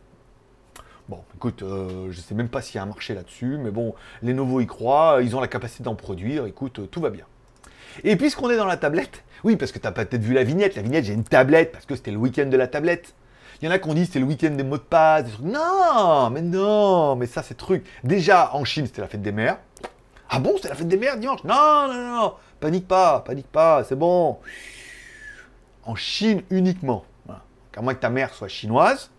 Bon, 1.09 1.25
écoute, 1.35 1.63
euh, 1.63 2.11
je 2.11 2.19
ne 2.19 2.23
sais 2.23 2.35
même 2.35 2.51
pas 2.51 2.61
s'il 2.61 2.77
y 2.77 2.79
a 2.79 2.83
un 2.83 2.87
marché 2.87 3.15
là-dessus, 3.15 3.57
mais 3.59 3.71
bon, 3.71 3.95
les 4.21 4.33
Lenovo 4.33 4.61
y 4.61 4.67
croient, 4.67 5.21
ils 5.23 5.35
ont 5.35 5.41
la 5.41 5.49
capacité 5.49 5.83
d'en 5.83 5.95
produire, 5.95 6.45
écoute, 6.45 6.81
euh, 6.81 6.87
tout 6.87 7.01
va 7.01 7.09
bien. 7.09 7.25
Et 8.05 8.15
puisqu'on 8.17 8.51
est 8.51 8.59
dans 8.59 8.67
la 8.67 8.77
tablette, 8.77 9.25
oui, 9.43 9.57
parce 9.57 9.73
que 9.73 9.79
tu 9.79 9.87
as 9.87 9.93
peut-être 9.93 10.21
vu 10.21 10.35
la 10.35 10.45
vignette, 10.45 10.77
la 10.77 10.83
vignette, 10.83 11.07
j'ai 11.07 11.15
une 11.15 11.25
tablette, 11.25 11.73
parce 11.73 11.87
que 11.87 11.97
c'était 11.97 12.11
le 12.11 12.19
week-end 12.19 12.45
de 12.47 12.57
la 12.59 12.67
tablette. 12.67 13.15
Il 13.63 13.65
y 13.65 13.69
en 13.69 13.71
a 13.71 13.79
qui 13.79 13.89
ont 13.89 13.95
dit 13.95 14.05
c'était 14.05 14.19
le 14.19 14.27
week-end 14.27 14.51
des 14.51 14.63
mots 14.63 14.77
de 14.77 14.83
passe, 14.83 15.25
des. 15.25 15.49
Non, 15.49 16.29
mais 16.29 16.43
non, 16.43 17.17
mais 17.17 17.27
ça 17.27 17.43
c'est 17.43 17.57
truc. 17.57 17.87
Déjà, 18.05 18.55
en 18.55 18.65
Chine, 18.65 18.85
c'était 18.85 19.01
la 19.01 19.09
fête 19.09 19.23
des 19.23 19.33
mères. 19.33 19.57
Ah 20.29 20.41
bon, 20.41 20.53
c'était 20.57 20.69
la 20.69 20.75
fête 20.75 20.89
des 20.89 20.99
mères 20.99 21.17
dimanche? 21.17 21.43
Non, 21.43 21.89
non, 21.89 21.95
non, 21.95 22.17
non, 22.17 22.35
panique 22.61 22.87
pas, 22.87 23.21
panique 23.21 23.51
pas, 23.51 23.83
c'est 23.85 23.97
bon. 23.97 24.39
En 25.85 25.97
Chine 25.97 26.43
uniquement. 26.51 27.05
À 27.75 27.81
moins 27.81 27.95
que 27.95 28.01
ta 28.01 28.11
mère 28.11 28.35
soit 28.35 28.49
chinoise 28.49 29.11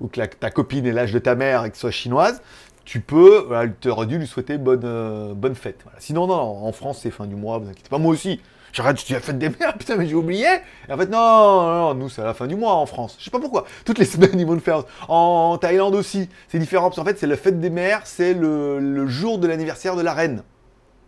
ou 0.00 0.08
que 0.08 0.20
ta 0.20 0.50
copine 0.50 0.86
ait 0.86 0.92
l'âge 0.92 1.12
de 1.12 1.18
ta 1.18 1.34
mère 1.34 1.64
et 1.64 1.70
que 1.70 1.76
soit 1.76 1.90
chinoise, 1.90 2.42
tu 2.84 3.00
peux, 3.00 3.48
tu 3.80 3.88
aurais 3.88 4.06
dû 4.06 4.18
lui 4.18 4.26
souhaiter 4.26 4.58
bonne, 4.58 4.82
euh, 4.84 5.34
bonne 5.34 5.54
fête. 5.54 5.84
Sinon, 5.98 6.26
non, 6.26 6.34
en 6.34 6.72
France, 6.72 7.00
c'est 7.02 7.10
fin 7.10 7.26
du 7.26 7.34
mois, 7.34 7.58
vous 7.58 7.68
inquiétez 7.68 7.88
pas, 7.88 7.98
moi 7.98 8.12
aussi. 8.12 8.40
J'arrête, 8.72 9.00
je 9.00 9.06
dis 9.06 9.12
la 9.12 9.20
fête 9.20 9.38
des 9.38 9.48
mères, 9.48 9.74
putain, 9.78 9.96
mais 9.96 10.06
j'ai 10.06 10.14
oublié. 10.14 10.46
Et 10.88 10.92
en 10.92 10.98
fait, 10.98 11.06
non, 11.06 11.18
non, 11.18 11.94
nous, 11.94 12.08
c'est 12.08 12.22
à 12.22 12.24
la 12.24 12.34
fin 12.34 12.46
du 12.46 12.56
mois 12.56 12.74
en 12.74 12.86
France. 12.86 13.16
Je 13.18 13.24
sais 13.24 13.30
pas 13.30 13.40
pourquoi. 13.40 13.64
Toutes 13.84 13.98
les 13.98 14.04
semaines, 14.04 14.38
ils 14.38 14.46
vont 14.46 14.54
le 14.54 14.60
faire. 14.60 14.84
En 15.08 15.56
Thaïlande 15.58 15.94
aussi, 15.94 16.28
c'est 16.48 16.58
différent. 16.58 16.88
Parce 16.88 16.96
qu'en 16.96 17.04
fait, 17.04 17.18
c'est 17.18 17.26
la 17.26 17.36
fête 17.36 17.60
des 17.60 17.70
mères, 17.70 18.02
c'est 18.04 18.34
le, 18.34 19.06
jour 19.06 19.38
de 19.38 19.46
l'anniversaire 19.46 19.96
de 19.96 20.02
la 20.02 20.12
reine. 20.12 20.42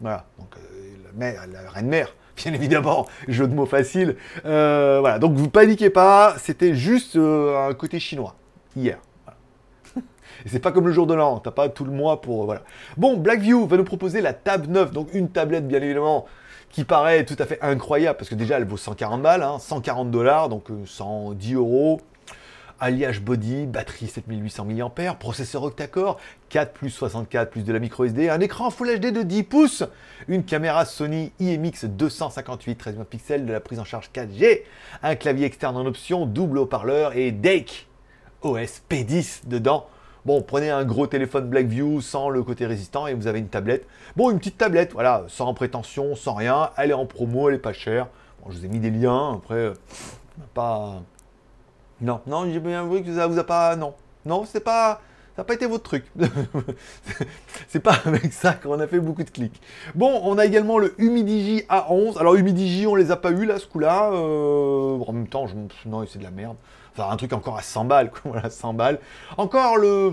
Voilà. 0.01 0.27
Donc, 0.39 0.55
euh, 0.57 1.33
la 1.53 1.71
reine 1.71 1.89
mère 1.89 2.15
bien 2.37 2.53
évidemment, 2.53 3.07
jeu 3.29 3.49
de 3.49 3.55
mots 3.55 3.65
facile. 3.65 4.17
Euh, 4.45 4.99
voilà, 5.01 5.19
donc 5.19 5.33
vous 5.33 5.49
paniquez 5.49 5.89
pas, 5.89 6.35
c'était 6.39 6.75
juste 6.75 7.17
un 7.17 7.73
côté 7.73 7.99
chinois 7.99 8.37
hier. 8.77 8.99
Et 10.45 10.49
c'est 10.49 10.61
pas 10.61 10.73
comme 10.73 10.87
le 10.87 10.93
jour 10.93 11.07
de 11.07 11.15
l'an, 11.15 11.39
t'as 11.39 11.51
pas 11.51 11.69
tout 11.69 11.85
le 11.85 11.93
mois 11.93 12.21
pour. 12.21 12.45
Voilà. 12.45 12.63
Bon, 12.97 13.17
Blackview 13.17 13.67
va 13.67 13.77
nous 13.77 13.85
proposer 13.85 14.21
la 14.21 14.35
Tab 14.35 14.67
9, 14.69 14.93
donc 14.93 15.09
une 15.15 15.31
tablette 15.31 15.67
bien 15.67 15.81
évidemment 15.81 16.27
qui 16.71 16.85
paraît 16.85 17.25
tout 17.25 17.37
à 17.39 17.47
fait 17.47 17.59
incroyable 17.63 18.19
parce 18.19 18.29
que 18.29 18.35
déjà 18.35 18.59
elle 18.59 18.67
vaut 18.67 18.77
140 18.77 19.23
balles, 19.23 19.47
140 19.59 20.07
hein, 20.07 20.11
dollars, 20.11 20.49
donc 20.49 20.65
110 20.85 21.55
euh, 21.55 21.59
euros. 21.59 22.01
Alliage 22.79 23.23
body, 23.23 23.65
batterie 23.65 24.07
7800 24.07 24.67
mAh, 24.67 25.15
processeur 25.15 25.63
octa-core, 25.63 26.19
4 26.51 26.75
plus 26.75 26.91
64 26.91 27.49
plus 27.49 27.63
de 27.63 27.73
la 27.73 27.79
micro 27.79 28.05
SD, 28.05 28.29
un 28.29 28.39
écran 28.41 28.69
Full 28.69 28.99
HD 28.99 29.13
de 29.13 29.23
10 29.23 29.45
pouces, 29.45 29.85
une 30.29 30.45
caméra 30.45 30.85
Sony 30.85 31.33
IMX 31.41 31.87
258 31.87 32.77
13 32.77 32.97
pixels 33.09 33.47
de 33.47 33.53
la 33.55 33.61
prise 33.61 33.79
en 33.79 33.85
charge 33.85 34.11
4G, 34.15 34.65
un 35.03 35.15
clavier 35.15 35.47
externe 35.47 35.75
en 35.79 35.87
option, 35.87 36.27
double 36.27 36.59
haut-parleur 36.59 37.17
et 37.17 37.33
DAKE 37.33 37.87
OS 38.43 38.83
P10 38.91 39.47
dedans. 39.47 39.87
Bon, 40.25 40.43
prenez 40.43 40.71
un 40.71 40.85
gros 40.85 41.07
téléphone 41.07 41.49
Blackview 41.49 42.01
sans 42.01 42.31
le 42.31 42.43
côté 42.43 42.67
résistant 42.67 43.07
et 43.07 43.15
vous 43.15 43.29
avez 43.29 43.39
une 43.39 43.49
tablette. 43.49 43.87
Bon, 44.17 44.31
une 44.31 44.39
petite 44.39 44.59
tablette, 44.59 44.93
voilà, 44.93 45.25
sans 45.29 45.55
prétention, 45.55 46.17
sans 46.17 46.35
rien. 46.35 46.71
Elle 46.77 46.91
est 46.91 46.95
en 46.95 47.07
promo, 47.07 47.49
elle 47.49 47.55
est 47.55 47.59
pas 47.59 47.73
chère. 47.73 48.09
Bon, 48.43 48.51
je 48.51 48.59
vous 48.59 48.65
ai 48.65 48.69
mis 48.69 48.81
des 48.81 48.91
liens. 48.91 49.35
Après, 49.35 49.55
euh, 49.55 49.75
pas. 50.53 51.01
Non, 52.01 52.21
non, 52.27 52.51
j'ai 52.51 52.59
bien 52.59 52.85
vu 52.87 53.03
que 53.03 53.15
ça 53.15 53.29
vous 53.29 53.39
a 53.39 53.45
pas. 53.45 53.77
Non, 53.77 53.95
non, 54.25 54.45
c'est 54.45 54.61
pas. 54.61 55.01
Ça 55.37 55.43
n'a 55.43 55.45
pas 55.45 55.53
été 55.53 55.67
votre 55.67 55.85
truc. 55.85 56.07
c'est 57.69 57.81
pas 57.81 57.95
avec 58.07 58.33
ça 58.33 58.55
qu'on 58.55 58.81
a 58.81 58.87
fait 58.87 59.01
beaucoup 59.01 59.23
de 59.23 59.29
clics. 59.29 59.61
Bon, 59.95 60.23
on 60.25 60.39
a 60.39 60.47
également 60.47 60.79
le 60.79 60.95
Humidigi 60.97 61.63
A11. 61.69 62.19
Alors 62.19 62.37
Humidigi, 62.37 62.87
on 62.87 62.95
les 62.95 63.11
a 63.11 63.17
pas 63.17 63.33
eu 63.33 63.45
là, 63.45 63.59
ce 63.59 63.67
coup-là. 63.67 64.13
Euh, 64.15 64.99
en 64.99 65.13
même 65.13 65.29
temps, 65.29 65.47
je... 65.47 65.55
non, 65.87 66.07
c'est 66.07 66.21
de 66.21 66.25
la 66.25 66.31
merde. 66.31 66.57
Enfin, 66.95 67.11
un 67.11 67.17
truc 67.19 67.35
encore 67.35 67.59
à 67.59 67.61
100 67.61 67.85
balles. 67.85 68.11
Voilà, 68.25 68.49
100 68.49 68.73
balles. 68.73 68.99
Encore 69.37 69.77
le. 69.77 70.13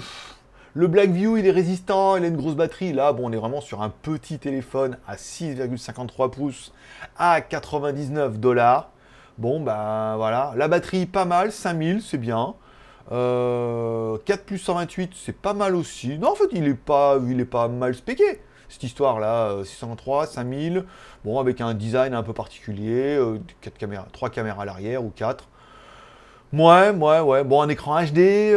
Le 0.75 0.87
Blackview, 0.87 1.37
il 1.37 1.45
est 1.45 1.51
résistant, 1.51 2.17
il 2.17 2.25
a 2.25 2.27
une 2.27 2.35
grosse 2.35 2.55
batterie. 2.55 2.93
Là, 2.93 3.13
bon, 3.13 3.29
on 3.29 3.31
est 3.31 3.37
vraiment 3.37 3.61
sur 3.61 3.83
un 3.83 3.89
petit 3.89 4.39
téléphone 4.39 4.97
à 5.07 5.15
6,53 5.15 6.31
pouces 6.31 6.73
à 7.15 7.41
99 7.41 8.39
dollars. 8.39 8.89
Bon, 9.37 9.61
ben 9.61 10.15
voilà. 10.17 10.51
La 10.57 10.67
batterie, 10.67 11.05
pas 11.05 11.25
mal, 11.25 11.51
5000, 11.51 12.01
c'est 12.01 12.17
bien. 12.17 12.55
4 13.09 13.13
euh, 13.13 14.17
plus 14.45 14.57
128, 14.57 15.11
c'est 15.15 15.35
pas 15.35 15.53
mal 15.53 15.75
aussi. 15.75 16.17
Non, 16.17 16.31
en 16.31 16.35
fait, 16.35 16.47
il 16.51 16.67
est 16.67 16.73
pas, 16.73 17.19
il 17.27 17.39
est 17.39 17.45
pas 17.45 17.67
mal 17.67 17.93
spéqué. 17.95 18.41
Cette 18.69 18.83
histoire-là, 18.83 19.63
603, 19.63 20.23
euh, 20.23 20.27
5000. 20.27 20.85
Bon, 21.25 21.39
avec 21.39 21.61
un 21.61 21.73
design 21.73 22.13
un 22.13 22.23
peu 22.23 22.33
particulier. 22.33 23.19
4 23.61 23.73
euh, 23.73 23.77
caméras, 23.77 24.07
3 24.13 24.29
caméras 24.29 24.63
à 24.63 24.65
l'arrière 24.65 25.03
ou 25.03 25.11
4. 25.15 25.47
Ouais, 26.53 26.91
ouais, 26.91 27.19
ouais. 27.19 27.43
Bon, 27.43 27.61
un 27.61 27.69
écran 27.69 28.01
HD, 28.03 28.55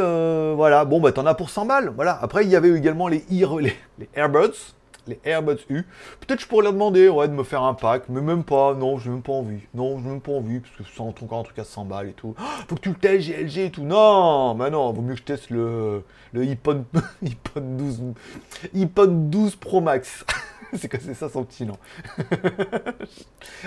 voilà. 0.54 0.84
Bon, 0.84 1.00
bah, 1.00 1.12
t'en 1.12 1.26
as 1.26 1.34
pour 1.34 1.50
100 1.50 1.66
balles. 1.66 1.92
Voilà. 1.96 2.18
Après, 2.22 2.44
il 2.44 2.50
y 2.50 2.56
avait 2.56 2.70
également 2.70 3.08
les, 3.08 3.24
les, 3.30 3.76
les 3.98 4.08
Airbuds, 4.14 4.74
les 5.06 5.20
Airbuds 5.24 5.64
U. 5.68 5.84
Peut-être 6.20 6.40
je 6.40 6.46
pourrais 6.46 6.64
leur 6.64 6.72
demander, 6.72 7.08
ouais, 7.08 7.28
de 7.28 7.32
me 7.32 7.44
faire 7.44 7.62
un 7.62 7.74
pack, 7.74 8.04
mais 8.08 8.20
même 8.20 8.44
pas. 8.44 8.74
Non, 8.74 8.98
j'ai 8.98 9.10
même 9.10 9.22
pas 9.22 9.32
envie. 9.32 9.60
Non, 9.74 9.98
j'ai 9.98 10.08
même 10.08 10.20
pas 10.20 10.32
envie, 10.32 10.60
parce 10.60 10.74
que 10.76 10.82
c'est 10.94 11.00
encore 11.00 11.40
un 11.40 11.42
truc 11.42 11.58
à 11.58 11.64
100 11.64 11.84
balles 11.84 12.08
et 12.08 12.12
tout. 12.12 12.34
Oh, 12.38 12.42
faut 12.68 12.76
que 12.76 12.80
tu 12.80 12.88
le 12.90 12.94
testes, 12.96 13.28
GLG 13.28 13.58
et 13.58 13.70
tout. 13.70 13.82
Non, 13.82 14.54
bah 14.54 14.70
non, 14.70 14.92
vaut 14.92 15.02
mieux 15.02 15.14
que 15.14 15.20
je 15.20 15.24
teste 15.24 15.50
le, 15.50 16.02
le 16.32 16.44
iPod, 16.44 16.84
iPod 17.22 17.76
12, 17.76 18.02
iPod 18.74 19.30
12 19.30 19.56
Pro 19.56 19.80
Max. 19.80 20.24
c'est 20.74 20.88
que 20.88 21.00
c'est 21.00 21.14
ça 21.14 21.28
son 21.28 21.44
petit 21.44 21.64
nom? 21.64 21.76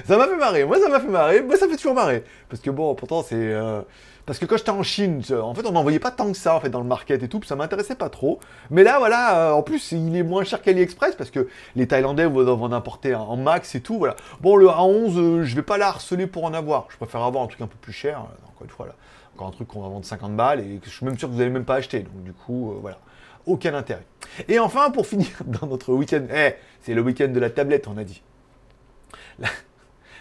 ça 0.06 0.18
m'a 0.18 0.28
fait 0.28 0.38
marrer. 0.38 0.66
Moi, 0.66 0.80
ça 0.80 0.90
m'a 0.90 1.00
fait 1.00 1.08
marrer. 1.08 1.42
Moi, 1.42 1.58
ça 1.58 1.68
fait 1.68 1.76
toujours 1.76 1.94
marrer. 1.96 2.24
Parce 2.50 2.62
que 2.62 2.70
bon, 2.70 2.96
pourtant, 2.96 3.24
c'est. 3.24 3.36
Euh, 3.36 3.82
parce 4.30 4.38
que 4.38 4.46
quand 4.46 4.58
j'étais 4.58 4.70
en 4.70 4.84
Chine, 4.84 5.24
en 5.42 5.56
fait, 5.56 5.66
on 5.66 5.72
n'en 5.72 5.82
voyait 5.82 5.98
pas 5.98 6.12
tant 6.12 6.32
que 6.32 6.38
ça 6.38 6.54
en 6.54 6.60
fait 6.60 6.70
dans 6.70 6.82
le 6.82 6.86
market 6.86 7.24
et 7.24 7.28
tout, 7.28 7.40
puis 7.40 7.50
ça 7.50 7.56
m'intéressait 7.56 7.96
pas 7.96 8.10
trop. 8.10 8.40
Mais 8.70 8.84
là, 8.84 9.00
voilà, 9.00 9.50
euh, 9.50 9.54
en 9.54 9.64
plus, 9.64 9.92
il 9.92 10.16
est 10.16 10.22
moins 10.22 10.44
cher 10.44 10.62
qu'AliExpress 10.62 11.16
parce 11.16 11.32
que 11.32 11.48
les 11.76 11.88
Thaïlandais 11.88 12.28
vont 12.28 12.48
en 12.48 12.72
importer 12.72 13.16
en 13.16 13.36
max 13.38 13.74
et 13.74 13.82
tout. 13.82 13.98
Voilà. 13.98 14.16
Bon, 14.42 14.56
le 14.56 14.68
A11, 14.68 15.18
euh, 15.18 15.44
je 15.46 15.56
vais 15.56 15.64
pas 15.64 15.80
la 15.80 15.88
harceler 15.88 16.28
pour 16.28 16.44
en 16.44 16.54
avoir. 16.54 16.86
Je 16.90 16.98
préfère 16.98 17.24
avoir 17.24 17.44
un 17.44 17.48
truc 17.48 17.62
un 17.62 17.66
peu 17.66 17.78
plus 17.82 17.92
cher. 17.92 18.20
Encore 18.20 18.66
une 18.66 18.70
fois, 18.70 18.86
là, 18.86 18.94
encore 19.34 19.48
un 19.48 19.52
truc 19.52 19.68
qu'on 19.68 19.82
va 19.82 19.88
vendre 19.90 20.06
50 20.06 20.36
balles 20.36 20.60
et 20.60 20.80
je 20.84 20.90
suis 20.92 21.08
même 21.08 21.18
sûr 21.18 21.28
que 21.28 21.34
vous 21.34 21.40
n'allez 21.40 21.50
même 21.50 21.66
pas 21.66 21.78
acheter. 21.78 22.02
Donc 22.02 22.24
du 22.24 22.34
coup, 22.34 22.76
voilà. 22.82 23.00
aucun 23.48 23.74
intérêt. 23.74 24.06
Et 24.48 24.60
enfin, 24.60 24.92
pour 24.92 25.08
finir 25.08 25.32
dans 25.48 25.66
notre 25.66 25.92
week-end, 25.92 26.28
eh, 26.32 26.54
c'est 26.82 26.94
le 26.94 27.02
week-end 27.02 27.30
de 27.30 27.40
la 27.40 27.50
tablette, 27.50 27.88
on 27.88 27.98
a 27.98 28.04
dit. 28.04 28.22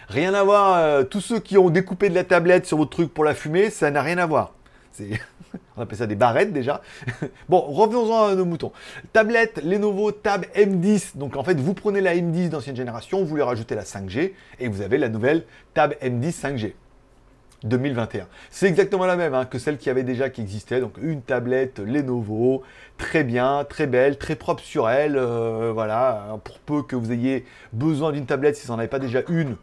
Rien 0.09 0.33
à 0.33 0.43
voir, 0.43 0.77
euh, 0.77 1.03
tous 1.03 1.21
ceux 1.21 1.39
qui 1.39 1.55
ont 1.59 1.69
découpé 1.69 2.09
de 2.09 2.15
la 2.15 2.23
tablette 2.23 2.65
sur 2.65 2.77
votre 2.77 2.89
truc 2.89 3.13
pour 3.13 3.23
la 3.23 3.35
fumer, 3.35 3.69
ça 3.69 3.91
n'a 3.91 4.01
rien 4.01 4.17
à 4.17 4.25
voir. 4.25 4.53
On 5.77 5.83
appelle 5.83 5.99
ça 5.99 6.07
des 6.07 6.15
barrettes 6.15 6.51
déjà. 6.51 6.81
bon, 7.49 7.59
revenons-en 7.59 8.25
à 8.25 8.35
nos 8.35 8.43
moutons. 8.43 8.71
Tablette 9.13 9.63
Lenovo 9.63 10.11
Tab 10.11 10.45
M10. 10.55 11.15
Donc 11.15 11.37
en 11.37 11.43
fait, 11.43 11.59
vous 11.59 11.75
prenez 11.75 12.01
la 12.01 12.15
M10 12.15 12.49
d'ancienne 12.49 12.75
génération, 12.75 13.23
vous 13.23 13.35
lui 13.35 13.43
rajoutez 13.43 13.75
la 13.75 13.83
5G 13.83 14.33
et 14.59 14.67
vous 14.67 14.81
avez 14.81 14.97
la 14.97 15.09
nouvelle 15.09 15.45
Tab 15.75 15.93
M10 16.01 16.41
5G. 16.41 16.73
2021. 17.63 18.25
C'est 18.49 18.67
exactement 18.67 19.05
la 19.05 19.17
même 19.17 19.33
hein, 19.33 19.45
que 19.45 19.59
celle 19.59 19.77
qui 19.77 19.89
avait 19.89 20.03
déjà 20.03 20.29
qui 20.29 20.41
existait. 20.41 20.79
Donc 20.79 20.97
une 21.01 21.21
tablette 21.21 21.79
Lenovo, 21.79 22.63
très 22.97 23.23
bien, 23.23 23.63
très 23.67 23.85
belle, 23.85 24.17
très 24.17 24.35
propre 24.35 24.63
sur 24.63 24.89
elle. 24.89 25.17
Euh, 25.17 25.71
voilà, 25.73 26.39
pour 26.43 26.57
peu 26.59 26.81
que 26.83 26.95
vous 26.95 27.11
ayez 27.11 27.45
besoin 27.73 28.11
d'une 28.11 28.25
tablette, 28.25 28.55
si 28.55 28.65
vous 28.65 28.73
n'en 28.73 28.79
avez 28.79 28.87
pas 28.87 28.99
déjà 28.99 29.21
une, 29.29 29.55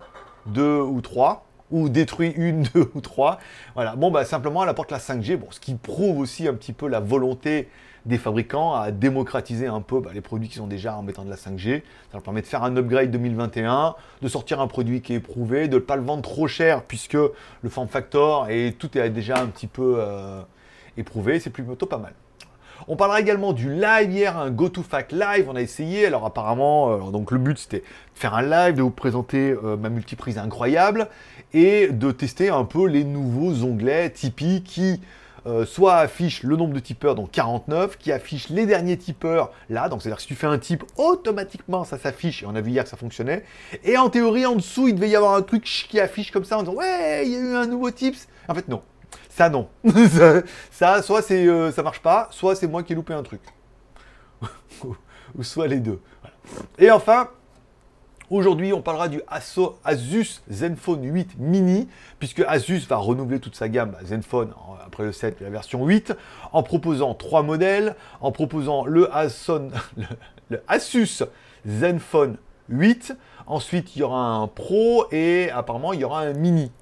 deux 0.47 0.81
ou 0.81 1.01
trois, 1.01 1.47
ou 1.71 1.89
détruit 1.89 2.33
une, 2.37 2.63
deux 2.75 2.91
ou 2.95 3.01
trois. 3.01 3.39
Voilà, 3.75 3.97
bon, 3.97 4.11
bah 4.11 4.25
simplement 4.25 4.63
elle 4.63 4.69
apporte 4.69 4.91
la 4.91 4.99
5G, 4.99 5.37
bon, 5.37 5.49
ce 5.51 5.61
qui 5.61 5.75
prouve 5.75 6.19
aussi 6.19 6.49
un 6.49 6.55
petit 6.55 6.73
peu 6.73 6.89
la 6.89 7.01
volonté 7.01 7.69
des 8.07 8.19
fabricants 8.19 8.75
à 8.75 8.93
démocratiser 8.93 9.67
un 9.67 9.81
peu 9.81 10.01
bah, 10.01 10.11
les 10.15 10.21
produits 10.21 10.49
qui 10.49 10.57
sont 10.57 10.69
déjà 10.69 10.97
en 10.97 11.03
mettant 11.03 11.25
de 11.25 11.31
la 11.31 11.37
5G. 11.37 11.81
Ça 11.81 12.13
leur 12.15 12.23
permet 12.23 12.41
de 12.41 12.47
faire 12.47 12.63
un 12.63 12.77
upgrade 12.77 13.11
2021, 13.11 13.97
de 14.23 14.29
sortir 14.29 14.61
un 14.61 14.69
produit 14.69 15.03
qui 15.03 15.13
est 15.13 15.17
éprouvé, 15.17 15.67
de 15.67 15.75
ne 15.75 15.81
pas 15.81 15.97
le 15.97 16.03
vendre 16.03 16.23
trop 16.23 16.47
cher 16.47 16.85
puisque 16.85 17.15
le 17.15 17.69
form 17.69 17.89
factor 17.89 18.49
et 18.49 18.75
tout 18.79 18.97
est 18.97 19.11
déjà 19.11 19.39
un 19.39 19.47
petit 19.47 19.67
peu 19.67 19.97
euh, 19.99 20.41
éprouvé. 20.97 21.41
C'est 21.41 21.51
plutôt 21.51 21.87
pas 21.87 21.99
mal. 21.99 22.15
On 22.89 22.97
parlera 22.97 23.21
également 23.21 23.53
du 23.53 23.73
live. 23.73 24.11
Hier, 24.11 24.37
un 24.39 24.51
GoToFact 24.51 25.13
live. 25.13 25.47
On 25.49 25.57
a 25.57 25.63
essayé. 25.63 26.07
Alors 26.07 26.25
apparemment, 26.25 26.93
euh, 26.93 27.11
donc 27.11 27.31
le 27.31 27.39
but 27.39 27.59
c'était 27.59 27.81
de 27.81 27.85
faire 28.19 28.35
un 28.35 28.43
live, 28.43 28.77
de 28.77 28.83
vous 28.83 28.91
présenter 28.91 29.51
euh, 29.51 29.77
ma 29.77 29.89
multiprise 29.89 30.39
incroyable 30.39 31.09
et 31.53 31.89
de 31.89 32.11
tester 32.11 32.49
un 32.49 32.65
peu 32.65 32.87
les 32.87 33.05
nouveaux 33.05 33.65
onglets 33.65 34.11
Tipeee 34.11 34.63
qui 34.63 35.01
euh, 35.47 35.65
soit 35.65 35.99
affichent 35.99 36.43
le 36.43 36.57
nombre 36.57 36.75
de 36.75 36.81
tipeurs, 36.81 37.15
donc 37.15 37.31
49, 37.31 37.99
qui 37.99 38.11
affichent 38.11 38.49
les 38.49 38.67
derniers 38.67 38.97
tipeurs 38.97 39.53
là, 39.71 39.89
donc 39.89 40.03
c'est-à-dire 40.03 40.21
si 40.21 40.27
tu 40.27 40.35
fais 40.35 40.49
un 40.49 40.59
type, 40.59 40.83
automatiquement 40.97 41.85
ça 41.85 41.99
s'affiche, 41.99 42.43
et 42.43 42.47
on 42.47 42.57
a 42.57 42.61
vu 42.61 42.73
hier 42.73 42.83
que 42.83 42.91
ça 42.91 42.97
fonctionnait, 42.97 43.45
et 43.85 43.97
en 43.97 44.11
théorie 44.11 44.45
en 44.45 44.57
dessous 44.57 44.89
il 44.89 44.97
devait 44.97 45.09
y 45.09 45.15
avoir 45.15 45.35
un 45.35 45.43
truc 45.43 45.63
qui 45.63 46.01
affiche 46.01 46.33
comme 46.33 46.43
ça 46.43 46.59
en 46.59 46.63
disant 46.63 46.75
ouais, 46.75 47.23
il 47.25 47.33
y 47.33 47.37
a 47.37 47.39
eu 47.39 47.55
un 47.55 47.67
nouveau 47.67 47.93
tips, 47.93 48.27
en 48.49 48.55
fait 48.57 48.67
non, 48.67 48.83
ça 49.37 49.51
non, 49.51 49.69
ça, 50.71 51.03
soit 51.03 51.21
c'est 51.21 51.47
euh, 51.47 51.71
ça 51.71 51.83
marche 51.83 52.01
pas, 52.01 52.29
soit 52.31 52.57
c'est 52.57 52.67
moi 52.67 52.83
qui 52.83 52.95
ai 52.95 52.97
loupé 52.97 53.13
un 53.13 53.23
truc, 53.23 53.43
ou 54.83 55.43
soit 55.43 55.67
les 55.67 55.79
deux. 55.79 56.01
Et 56.79 56.91
enfin, 56.91 57.29
Aujourd'hui, 58.29 58.73
on 58.73 58.83
parlera 58.83 59.09
du 59.09 59.21
Asus 59.29 60.43
Zenfone 60.51 61.05
8 61.05 61.39
Mini, 61.39 61.87
puisque 62.19 62.41
Asus 62.41 62.81
va 62.89 62.97
renouveler 62.97 63.39
toute 63.39 63.55
sa 63.55 63.69
gamme 63.69 63.95
Zenfone 64.03 64.53
après 64.85 65.05
le 65.05 65.13
7 65.13 65.41
la 65.43 65.49
version 65.49 65.87
8, 65.87 66.13
en 66.53 66.65
proposant 66.65 67.15
trois 67.15 67.45
modèles, 67.45 67.95
en 68.21 68.33
proposant 68.33 68.85
le, 68.85 69.09
le, 70.49 70.63
Asus 70.67 71.23
Zenfone 71.65 72.37
8, 72.69 73.17
ensuite 73.47 73.95
il 73.95 74.01
y 74.01 74.03
aura 74.03 74.19
un 74.19 74.49
Pro 74.49 75.07
et 75.13 75.49
apparemment 75.51 75.93
il 75.93 76.01
y 76.01 76.05
aura 76.05 76.23
un 76.23 76.33
Mini. 76.33 76.73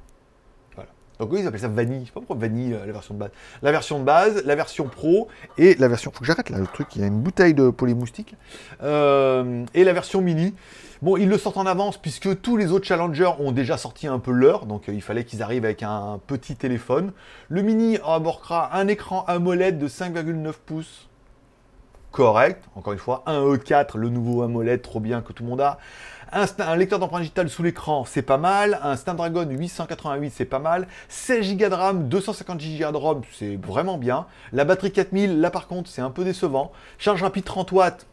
Donc 1.19 1.31
ils 1.33 1.47
appellent 1.47 1.61
ça 1.61 1.69
vanille? 1.69 2.01
Je 2.01 2.07
sais 2.07 2.13
pas 2.13 2.21
pourquoi 2.21 2.37
vanille 2.37 2.75
euh, 2.75 2.87
la 2.87 2.93
version 2.93 3.15
de 3.15 3.21
base. 3.21 3.31
La 3.63 3.71
version 3.71 3.99
de 3.99 4.05
base, 4.05 4.43
la 4.45 4.55
version 4.55 4.89
pro 4.89 5.29
et 5.59 5.75
la 5.77 5.89
version. 5.89 6.11
Faut 6.11 6.21
que 6.21 6.27
j'arrête 6.27 6.51
là 6.51 6.59
le 6.59 6.67
truc. 6.67 6.89
Il 6.97 7.03
y 7.03 7.05
a 7.05 7.07
une 7.07 7.21
bouteille 7.21 7.55
de 7.55 7.71
polymoustique. 7.71 8.35
Euh, 8.83 9.65
et 9.75 9.85
la 9.85 9.93
version 9.93 10.21
mini. 10.21 10.55
Bon, 11.03 11.17
ils 11.19 11.29
le 11.29 11.37
sortent 11.37 11.59
en 11.59 11.67
avance 11.67 11.99
puisque 11.99 12.41
tous 12.41 12.57
les 12.57 12.73
autres 12.73 12.87
challengers 12.87 13.33
ont 13.39 13.53
déjà 13.53 13.77
sorti 13.77 14.07
un 14.07 14.19
peu 14.19 14.31
leur, 14.31 14.65
donc 14.65 14.89
euh, 14.89 14.95
il 14.95 15.03
fallait 15.03 15.25
qu'ils 15.25 15.43
arrivent 15.43 15.65
avec 15.67 15.83
un 15.83 16.19
petit 16.27 16.57
téléphone. 16.57 17.13
Le 17.51 17.61
mini 17.63 17.99
abordera 18.07 18.75
un 18.75 18.89
écran 18.89 19.25
AMOLED 19.27 19.79
de 19.79 19.87
5,9 19.87 20.53
pouces. 20.65 21.09
Correct, 22.11 22.65
encore 22.75 22.93
une 22.93 22.99
fois, 22.99 23.23
un 23.27 23.43
E4, 23.43 23.99
le 23.99 24.09
nouveau 24.09 24.43
AMOLED, 24.43 24.81
trop 24.81 25.01
bien 25.01 25.21
que 25.21 25.33
tout 25.33 25.43
le 25.43 25.51
monde 25.51 25.61
a. 25.61 25.79
Un, 26.33 26.77
lecteur 26.77 26.99
d'empreinte 26.99 27.23
digitale 27.23 27.49
sous 27.49 27.63
l'écran, 27.63 28.05
c'est 28.05 28.23
pas 28.23 28.39
mal. 28.39 28.79
Un 28.83 28.97
Snapdragon 28.97 29.47
888, 29.49 30.33
c'est 30.35 30.45
pas 30.45 30.59
mal. 30.59 30.89
16 31.09 31.57
Go 31.57 31.69
de 31.69 31.75
RAM, 31.75 32.09
250 32.09 32.59
Go 32.59 32.93
de 32.93 32.97
ROM, 32.97 33.23
c'est 33.33 33.57
vraiment 33.57 33.99
bien. 33.99 34.27
La 34.53 34.65
batterie 34.65 34.93
4000, 34.93 35.41
là 35.41 35.51
par 35.51 35.67
contre, 35.67 35.91
c'est 35.91 36.03
un 36.03 36.11
peu 36.11 36.25
décevant. 36.25 36.73
Charge 36.99 37.23
rapide 37.23 37.45
30 37.45 37.73
watts, 37.73 38.07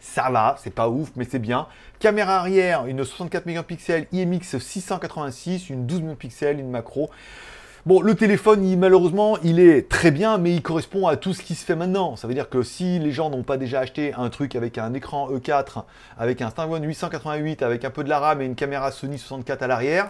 ça 0.00 0.30
va, 0.30 0.56
c'est 0.62 0.74
pas 0.74 0.88
ouf, 0.88 1.10
mais 1.16 1.24
c'est 1.24 1.38
bien. 1.38 1.66
Caméra 1.98 2.36
arrière, 2.36 2.86
une 2.86 3.04
64 3.04 3.46
mégapixels 3.46 4.06
IMX 4.12 4.58
686, 4.58 5.70
une 5.70 5.86
12 5.86 6.02
mégapixels, 6.02 6.60
une 6.60 6.70
macro. 6.70 7.10
Bon, 7.86 8.00
le 8.00 8.14
téléphone, 8.14 8.78
malheureusement, 8.78 9.36
il 9.42 9.60
est 9.60 9.90
très 9.90 10.10
bien, 10.10 10.38
mais 10.38 10.54
il 10.54 10.62
correspond 10.62 11.06
à 11.06 11.18
tout 11.18 11.34
ce 11.34 11.42
qui 11.42 11.54
se 11.54 11.66
fait 11.66 11.76
maintenant. 11.76 12.16
Ça 12.16 12.26
veut 12.26 12.32
dire 12.32 12.48
que 12.48 12.62
si 12.62 12.98
les 12.98 13.12
gens 13.12 13.28
n'ont 13.28 13.42
pas 13.42 13.58
déjà 13.58 13.80
acheté 13.80 14.14
un 14.14 14.30
truc 14.30 14.56
avec 14.56 14.78
un 14.78 14.94
écran 14.94 15.30
E4, 15.30 15.84
avec 16.16 16.40
un 16.40 16.48
Snapdragon 16.48 16.82
888, 16.82 17.62
avec 17.62 17.84
un 17.84 17.90
peu 17.90 18.02
de 18.02 18.08
la 18.08 18.20
RAM 18.20 18.40
et 18.40 18.46
une 18.46 18.54
caméra 18.54 18.90
Sony 18.90 19.18
64 19.18 19.62
à 19.62 19.66
l'arrière, 19.66 20.08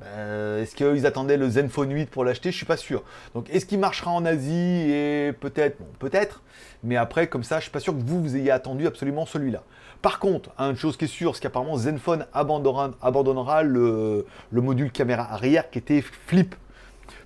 ben, 0.00 0.62
est-ce 0.62 0.74
qu'ils 0.74 1.04
attendaient 1.04 1.36
le 1.36 1.50
Zenfone 1.50 1.92
8 1.92 2.08
pour 2.08 2.24
l'acheter? 2.24 2.50
Je 2.50 2.56
suis 2.56 2.64
pas 2.64 2.78
sûr. 2.78 3.02
Donc, 3.34 3.50
est-ce 3.50 3.66
qu'il 3.66 3.80
marchera 3.80 4.10
en 4.10 4.24
Asie 4.24 4.90
Et 4.90 5.34
peut-être, 5.38 5.76
bon, 5.78 5.86
peut-être. 5.98 6.40
Mais 6.84 6.96
après, 6.96 7.26
comme 7.26 7.44
ça, 7.44 7.58
je 7.58 7.64
suis 7.64 7.70
pas 7.70 7.80
sûr 7.80 7.92
que 7.92 8.00
vous, 8.00 8.22
vous 8.22 8.34
ayez 8.34 8.50
attendu 8.50 8.86
absolument 8.86 9.26
celui-là. 9.26 9.62
Par 10.00 10.18
contre, 10.18 10.50
une 10.58 10.76
chose 10.76 10.96
qui 10.96 11.04
est 11.04 11.08
sûre, 11.08 11.34
c'est 11.34 11.42
qu'apparemment 11.42 11.76
Zenfone 11.76 12.24
abandonnera, 12.32 13.62
le, 13.62 14.24
module 14.52 14.90
caméra 14.90 15.30
arrière 15.30 15.68
qui 15.68 15.78
était 15.78 16.02
flip. 16.02 16.54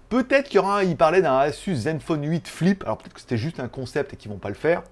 Peut-être 0.09 0.49
qu'il 0.49 0.57
y 0.57 0.59
aura, 0.59 0.81
parlait 0.97 1.21
d'un 1.21 1.37
Asus 1.37 1.77
Zenfone 1.77 2.27
8 2.27 2.49
flip. 2.49 2.83
Alors 2.85 2.97
peut-être 2.97 3.15
que 3.15 3.21
c'était 3.21 3.37
juste 3.37 3.61
un 3.61 3.69
concept 3.69 4.15
et 4.15 4.17
qu'ils 4.17 4.31
vont 4.31 4.39
pas 4.39 4.49
le 4.49 4.55
faire. 4.55 4.83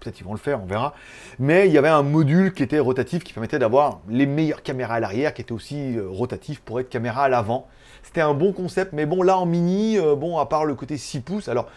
Peut-être 0.00 0.16
qu'ils 0.16 0.26
vont 0.26 0.32
le 0.32 0.38
faire, 0.38 0.62
on 0.62 0.66
verra. 0.66 0.94
Mais 1.38 1.66
il 1.66 1.72
y 1.72 1.78
avait 1.78 1.88
un 1.88 2.02
module 2.02 2.52
qui 2.52 2.62
était 2.62 2.78
rotatif 2.78 3.24
qui 3.24 3.32
permettait 3.32 3.58
d'avoir 3.58 4.00
les 4.08 4.26
meilleures 4.26 4.62
caméras 4.62 4.94
à 4.94 5.00
l'arrière, 5.00 5.34
qui 5.34 5.42
était 5.42 5.52
aussi 5.52 5.96
euh, 5.96 6.08
rotatif 6.08 6.60
pour 6.60 6.80
être 6.80 6.88
caméra 6.88 7.24
à 7.24 7.28
l'avant. 7.28 7.68
C'était 8.02 8.20
un 8.20 8.34
bon 8.34 8.52
concept, 8.52 8.92
mais 8.92 9.06
bon, 9.06 9.22
là 9.22 9.38
en 9.38 9.46
mini, 9.46 9.98
euh, 9.98 10.14
bon, 10.14 10.38
à 10.38 10.46
part 10.46 10.64
le 10.64 10.74
côté 10.74 10.96
6 10.96 11.20
pouces, 11.20 11.48
alors 11.48 11.68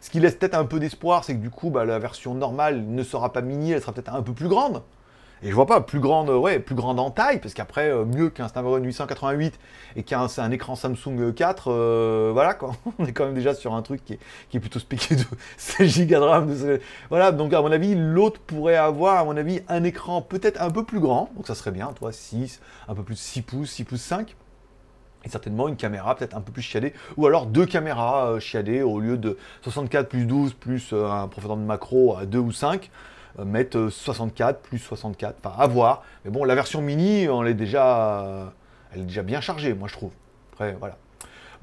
ce 0.00 0.10
qui 0.10 0.20
laisse 0.20 0.36
peut-être 0.36 0.54
un 0.54 0.64
peu 0.64 0.78
d'espoir, 0.78 1.24
c'est 1.24 1.34
que 1.34 1.40
du 1.40 1.50
coup, 1.50 1.70
bah, 1.70 1.84
la 1.84 1.98
version 1.98 2.34
normale 2.34 2.84
ne 2.86 3.02
sera 3.02 3.32
pas 3.32 3.42
mini, 3.42 3.72
elle 3.72 3.80
sera 3.80 3.92
peut-être 3.92 4.14
un 4.14 4.22
peu 4.22 4.32
plus 4.32 4.48
grande. 4.48 4.82
Et 5.42 5.50
je 5.50 5.54
vois 5.54 5.66
pas 5.66 5.80
plus 5.80 6.00
grande, 6.00 6.30
ouais, 6.30 6.58
plus 6.58 6.74
grande 6.74 6.98
en 6.98 7.10
taille, 7.10 7.38
parce 7.38 7.52
qu'après, 7.52 7.90
euh, 7.90 8.04
mieux 8.04 8.30
qu'un 8.30 8.48
Snapdragon 8.48 8.82
888 8.82 9.58
et 9.96 10.02
qu'un 10.02 10.26
un 10.38 10.50
écran 10.50 10.74
Samsung 10.74 11.34
4, 11.34 11.70
euh, 11.70 12.30
voilà 12.32 12.54
quoi. 12.54 12.72
On 12.98 13.04
est 13.04 13.12
quand 13.12 13.26
même 13.26 13.34
déjà 13.34 13.54
sur 13.54 13.74
un 13.74 13.82
truc 13.82 14.04
qui 14.04 14.14
est, 14.14 14.60
plutôt 14.60 14.78
spiqué 14.78 15.16
de 15.16 15.24
16 15.56 16.06
Go 16.06 16.14
de 16.14 16.16
RAM. 16.16 16.78
voilà, 17.10 17.32
donc 17.32 17.52
à 17.52 17.60
mon 17.60 17.72
avis, 17.72 17.94
l'autre 17.94 18.40
pourrait 18.40 18.76
avoir, 18.76 19.18
à 19.18 19.24
mon 19.24 19.36
avis, 19.36 19.60
un 19.68 19.84
écran 19.84 20.22
peut-être 20.22 20.62
un 20.62 20.70
peu 20.70 20.84
plus 20.84 21.00
grand, 21.00 21.30
donc 21.36 21.46
ça 21.46 21.54
serait 21.54 21.72
bien, 21.72 21.88
toi, 21.88 22.12
6, 22.12 22.60
un 22.88 22.94
peu 22.94 23.02
plus 23.02 23.14
de 23.14 23.20
6 23.20 23.42
pouces, 23.42 23.70
6 23.70 23.84
pouces 23.84 24.02
5 24.02 24.36
et 25.24 25.28
certainement 25.28 25.68
une 25.68 25.76
caméra 25.76 26.14
peut-être 26.14 26.36
un 26.36 26.40
peu 26.40 26.52
plus 26.52 26.62
chiadée, 26.62 26.92
ou 27.16 27.26
alors 27.26 27.46
deux 27.46 27.66
caméras 27.66 28.32
euh, 28.32 28.40
chiadées 28.40 28.82
au 28.82 29.00
lieu 29.00 29.16
de 29.16 29.38
64 29.62 30.08
plus 30.08 30.26
12 30.26 30.54
plus 30.54 30.92
euh, 30.92 31.10
un 31.10 31.28
profondeur 31.28 31.56
de 31.56 31.62
macro 31.62 32.16
à 32.16 32.26
2 32.26 32.38
ou 32.38 32.52
5, 32.52 32.84
euh, 32.84 32.88
mettre 33.38 33.88
64 33.88 34.60
plus 34.60 34.78
64, 34.78 35.36
enfin 35.44 35.56
à 35.58 35.66
voir. 35.66 36.02
Mais 36.24 36.30
bon, 36.30 36.44
la 36.44 36.54
version 36.54 36.80
mini, 36.82 37.24
elle 37.24 37.48
est 37.48 37.54
déjà, 37.54 38.52
bien 39.24 39.40
chargée, 39.40 39.74
moi 39.74 39.88
je 39.88 39.94
trouve. 39.94 40.12
Après, 40.52 40.76
voilà. 40.78 40.96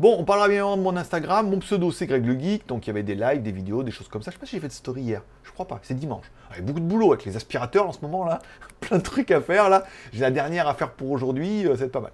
Bon, 0.01 0.15
on 0.17 0.23
parlera 0.23 0.47
bien 0.47 0.77
de 0.77 0.81
mon 0.81 0.97
Instagram. 0.97 1.47
Mon 1.47 1.59
pseudo, 1.59 1.91
c'est 1.91 2.07
Greg 2.07 2.25
le 2.25 2.39
Geek. 2.39 2.67
Donc, 2.67 2.87
il 2.87 2.89
y 2.89 2.91
avait 2.91 3.03
des 3.03 3.13
lives, 3.13 3.43
des 3.43 3.51
vidéos, 3.51 3.83
des 3.83 3.91
choses 3.91 4.07
comme 4.07 4.23
ça. 4.23 4.31
Je 4.31 4.35
sais 4.35 4.39
pas 4.39 4.47
si 4.47 4.55
j'ai 4.55 4.59
fait 4.59 4.67
de 4.67 4.73
story 4.73 5.01
hier. 5.01 5.21
Je 5.43 5.51
crois 5.51 5.67
pas. 5.67 5.79
C'est 5.83 5.93
dimanche. 5.93 6.25
Y 6.49 6.53
avait 6.53 6.63
beaucoup 6.63 6.79
de 6.79 6.85
boulot 6.85 7.13
avec 7.13 7.23
les 7.23 7.35
aspirateurs 7.35 7.87
en 7.87 7.91
ce 7.91 8.01
moment 8.01 8.25
là. 8.25 8.39
Plein 8.79 8.97
de 8.97 9.03
trucs 9.03 9.29
à 9.29 9.41
faire 9.41 9.69
là. 9.69 9.83
J'ai 10.11 10.21
la 10.21 10.31
dernière 10.31 10.67
à 10.67 10.73
faire 10.73 10.91
pour 10.91 11.11
aujourd'hui. 11.11 11.67
Euh, 11.67 11.75
c'est 11.77 11.91
pas 11.91 11.99
mal. 11.99 12.13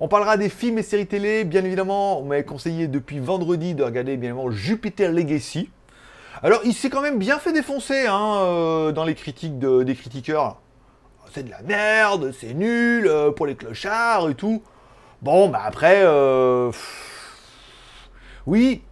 On 0.00 0.08
parlera 0.08 0.36
des 0.36 0.48
films 0.48 0.78
et 0.78 0.82
séries 0.82 1.06
télé. 1.06 1.44
Bien 1.44 1.64
évidemment, 1.64 2.20
on 2.20 2.24
m'avait 2.24 2.42
conseillé 2.42 2.88
depuis 2.88 3.20
vendredi 3.20 3.74
de 3.74 3.84
regarder 3.84 4.16
bien 4.16 4.30
évidemment 4.30 4.50
Jupiter 4.50 5.12
Legacy. 5.12 5.70
Alors, 6.42 6.60
il 6.64 6.74
s'est 6.74 6.90
quand 6.90 7.02
même 7.02 7.18
bien 7.18 7.38
fait 7.38 7.52
défoncer 7.52 8.06
hein, 8.06 8.36
euh, 8.38 8.92
dans 8.92 9.04
les 9.04 9.14
critiques 9.14 9.58
des 9.58 9.94
critiqueurs. 9.94 10.60
C'est 11.32 11.42
de 11.42 11.50
la 11.50 11.62
merde, 11.62 12.32
c'est 12.38 12.54
nul, 12.54 13.06
euh, 13.06 13.30
pour 13.30 13.46
les 13.46 13.54
clochards 13.54 14.30
et 14.30 14.34
tout. 14.34 14.62
Bon, 15.20 15.48
bah 15.48 15.62
après, 15.64 16.04
oui, 18.46 18.82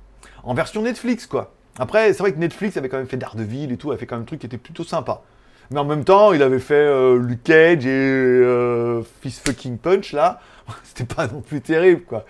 en 0.43 0.55
version 0.55 0.83
Netflix, 0.83 1.27
quoi. 1.27 1.53
Après, 1.79 2.13
c'est 2.13 2.19
vrai 2.21 2.33
que 2.33 2.39
Netflix 2.39 2.77
avait 2.77 2.89
quand 2.89 2.97
même 2.97 3.07
fait 3.07 3.17
Daredevil 3.17 3.73
et 3.73 3.77
tout, 3.77 3.91
avait 3.91 4.01
fait 4.01 4.07
quand 4.07 4.17
même 4.17 4.23
un 4.23 4.27
truc 4.27 4.41
qui 4.41 4.47
était 4.47 4.59
plutôt 4.59 4.85
sympa. 4.85 5.23
Mais 5.71 5.81
en 5.81 5.85
même 5.85 6.05
temps, 6.05 6.33
il 6.33 6.43
avait 6.43 6.61
fait 6.61 6.75
euh, 6.75 7.19
Luke 7.19 7.43
Cage 7.43 7.87
et 7.87 7.91
euh, 7.91 9.03
Fist 9.21 9.47
Fucking 9.47 9.79
Punch 9.79 10.13
là. 10.13 10.41
C'était 10.85 11.13
pas 11.13 11.27
non 11.27 11.41
plus 11.41 11.61
terrible 11.61 12.03
quoi. 12.03 12.25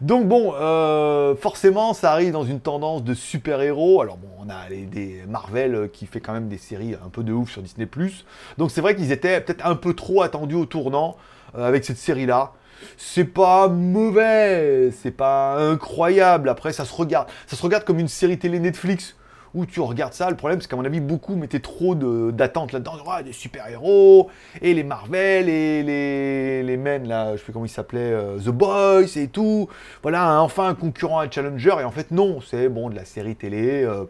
Donc 0.00 0.26
bon, 0.26 0.54
euh, 0.54 1.34
forcément, 1.36 1.94
ça 1.94 2.12
arrive 2.12 2.32
dans 2.32 2.44
une 2.44 2.60
tendance 2.60 3.04
de 3.04 3.14
super-héros. 3.14 4.00
Alors 4.00 4.16
bon, 4.16 4.28
on 4.38 4.48
a 4.48 4.68
les, 4.68 4.82
des 4.82 5.22
Marvel 5.28 5.74
euh, 5.74 5.88
qui 5.88 6.06
fait 6.06 6.20
quand 6.20 6.32
même 6.32 6.48
des 6.48 6.58
séries 6.58 6.94
un 6.94 7.08
peu 7.08 7.22
de 7.22 7.32
ouf 7.32 7.50
sur 7.50 7.62
Disney+. 7.62 7.88
Donc 8.56 8.70
c'est 8.70 8.80
vrai 8.80 8.94
qu'ils 8.94 9.12
étaient 9.12 9.40
peut-être 9.40 9.66
un 9.66 9.74
peu 9.74 9.94
trop 9.94 10.22
attendus 10.22 10.54
au 10.54 10.66
tournant 10.66 11.16
euh, 11.56 11.66
avec 11.66 11.84
cette 11.84 11.98
série-là. 11.98 12.52
C'est 12.96 13.24
pas 13.24 13.68
mauvais, 13.68 14.90
c'est 14.92 15.10
pas 15.10 15.56
incroyable. 15.56 16.48
Après, 16.48 16.72
ça 16.72 16.84
se 16.84 16.94
regarde, 16.94 17.28
ça 17.48 17.56
se 17.56 17.62
regarde 17.62 17.84
comme 17.84 17.98
une 17.98 18.08
série 18.08 18.38
télé 18.38 18.60
Netflix 18.60 19.16
où 19.54 19.66
tu 19.66 19.80
regardes 19.80 20.12
ça. 20.12 20.30
Le 20.30 20.36
problème, 20.36 20.60
c'est 20.60 20.68
qu'à 20.68 20.76
mon 20.76 20.84
avis, 20.84 21.00
beaucoup 21.00 21.36
mettaient 21.36 21.60
trop 21.60 21.94
d'attentes 21.94 22.72
là-dedans. 22.72 22.92
Des 23.24 23.32
super-héros, 23.32 24.28
et 24.60 24.74
les 24.74 24.84
Marvel, 24.84 25.48
et 25.48 25.82
les, 25.82 26.62
les 26.62 26.76
men, 26.76 27.08
là, 27.08 27.32
je 27.32 27.38
sais 27.38 27.44
plus 27.44 27.52
comment 27.52 27.64
ils 27.64 27.68
s'appelaient, 27.70 28.12
euh, 28.12 28.38
The 28.38 28.50
Boys 28.50 29.16
et 29.16 29.28
tout. 29.28 29.68
Voilà, 30.02 30.40
enfin 30.42 30.68
un 30.68 30.74
concurrent, 30.74 31.20
un 31.20 31.30
challenger. 31.30 31.76
Et 31.80 31.84
en 31.84 31.90
fait, 31.90 32.10
non, 32.10 32.40
c'est 32.40 32.68
bon, 32.68 32.90
de 32.90 32.96
la 32.96 33.04
série 33.04 33.36
télé. 33.36 33.82
euh, 33.84 34.04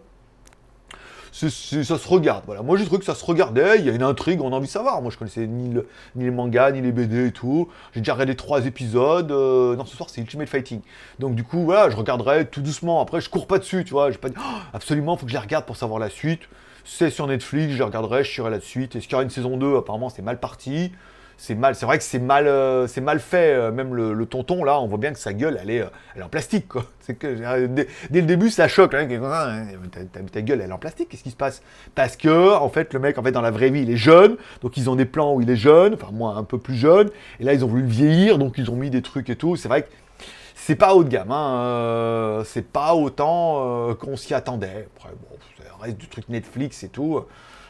ça 1.33 1.49
se 1.51 2.09
regarde. 2.09 2.43
Voilà. 2.47 2.63
Moi, 2.63 2.77
j'ai 2.77 2.85
trouvé 2.85 2.99
que 2.99 3.05
ça 3.05 3.15
se 3.15 3.25
regardait. 3.25 3.79
Il 3.79 3.85
y 3.87 3.91
a 3.91 3.93
une 3.93 4.03
intrigue, 4.03 4.41
on 4.41 4.53
a 4.53 4.57
envie 4.57 4.67
de 4.67 4.73
savoir. 4.73 5.01
Moi, 5.03 5.11
je 5.11 5.19
connaissais 5.19 5.47
ni, 5.47 5.73
le- 5.73 5.89
ni 6.17 6.25
les 6.25 6.31
mangas, 6.31 6.71
ni 6.73 6.81
les 6.81 6.93
BD 6.93 7.27
et 7.29 7.33
tout. 7.33 7.69
J'ai 7.95 8.01
déjà 8.01 8.15
regardé 8.15 8.35
trois 8.37 8.67
épisodes. 8.67 9.31
euh, 9.33 9.77
non, 9.77 9.85
ce 9.85 9.97
soir, 9.97 10.09
c'est 10.11 10.21
Ultimate 10.21 10.49
Fighting. 10.49 10.81
Donc, 11.19 11.35
du 11.35 11.45
coup, 11.45 11.65
voilà, 11.65 11.91
je 11.91 11.97
regarderai 11.97 12.47
tout 12.47 12.61
doucement. 12.61 13.01
Après, 13.01 13.21
je 13.21 13.29
cours 13.31 13.47
pas 13.47 13.59
dessus, 13.59 13.85
tu 13.85 13.91
vois. 13.93 14.11
Pas 14.13 14.29
Oh, 14.37 14.41
absolument, 14.73 15.17
faut 15.17 15.25
que 15.27 15.33
je 15.33 15.37
les 15.37 15.43
regarde 15.43 15.65
pour 15.65 15.77
savoir 15.77 15.99
la 15.99 16.11
suite. 16.11 16.41
C'est 16.85 17.11
sur 17.11 17.27
Netflix, 17.27 17.73
je 17.73 17.79
les 17.79 17.85
regarderai, 17.85 18.25
je 18.25 18.31
suivrai 18.31 18.51
la 18.51 18.61
suite. 18.61 18.97
Est-ce 18.97 19.05
qu'il 19.05 19.13
y 19.13 19.15
aura 19.17 19.23
une 19.25 19.31
saison 19.31 19.57
2 19.59 19.77
Apparemment, 19.77 20.09
c'est 20.09 20.23
mal 20.23 20.41
parti. 20.41 20.93
C'est 21.41 21.55
mal, 21.55 21.77
c'est 21.77 21.87
vrai 21.87 21.99
que 21.99 22.05
c'est 22.05 22.19
mal, 22.19 22.49
euh, 22.49 22.89
c'est 22.89 23.01
mal 23.01 23.21
fait. 23.21 23.55
euh, 23.55 23.71
même 23.71 23.95
le, 23.95 24.27
tonton 24.27 24.65
là, 24.65 24.81
on 24.81 24.89
voit 24.89 24.99
bien 24.99 25.13
que 25.13 25.21
sa 25.21 25.33
gueule, 25.33 25.57
elle 25.63 25.71
est, 25.71 25.83
euh, 25.83 25.87
elle 26.17 26.23
est 26.23 26.25
en 26.25 26.29
plastique 26.29 26.67
quoi. 26.67 26.85
C'est 27.01 27.15
que 27.15 27.67
dès, 27.69 27.87
le 28.13 28.23
début, 28.23 28.51
ça 28.51 28.67
choque. 28.67 28.93
Hein, 28.93 29.07
ta, 29.93 30.21
ta- 30.21 30.43
gueule, 30.43 30.61
elle 30.61 30.71
est 30.71 30.73
en 30.73 30.79
plastique. 30.79 31.09
Qu'est-ce 31.09 31.23
qui 31.23 31.31
se 31.31 31.37
passe? 31.37 31.63
Parce 31.95 32.17
que 32.17 32.57
en 32.57 32.69
fait, 32.69 32.93
le 32.93 32.99
mec, 32.99 33.19
en 33.19 33.23
fait, 33.23 33.31
dans 33.31 33.41
la 33.41 33.53
vraie 33.53 33.71
vie, 33.71 33.83
il 33.83 33.91
est 33.91 33.97
jeune. 33.97 34.37
Donc 34.63 34.77
ils 34.77 34.91
ont 34.91 34.97
des 34.97 35.05
plans 35.05 35.33
où 35.33 35.41
il 35.41 35.49
est 35.49 35.57
jeune, 35.57 35.95
enfin 35.95 36.09
moi 36.13 36.35
un 36.35 36.43
peu 36.43 36.59
plus 36.59 36.75
jeune. 36.75 37.09
Et 37.39 37.45
là, 37.45 37.55
ils 37.55 37.65
ont 37.65 37.69
voulu 37.69 37.83
le 37.83 37.89
vieillir, 37.89 38.37
donc 38.39 38.59
ils 38.59 38.69
ont 38.71 38.77
mis 38.77 38.91
des 38.91 39.01
trucs 39.01 39.31
et 39.31 39.37
tout. 39.37 39.55
C'est 39.55 39.69
vrai 39.69 39.83
que 39.83 39.89
c'est 40.57 40.75
pas 40.77 40.93
haut 40.95 41.05
de 41.05 41.09
gamme. 41.09 41.31
Hein, 41.31 42.43
c'est 42.47 42.67
pas 42.67 42.95
autant 42.97 43.95
qu'on 43.95 44.17
s'y 44.17 44.35
attendait. 44.35 44.89
Après, 44.97 45.11
bon, 45.11 45.37
ça 45.57 45.71
reste 45.81 45.99
du 45.99 46.09
truc 46.09 46.29
Netflix 46.29 46.83
et 46.83 46.89
tout. 46.89 47.21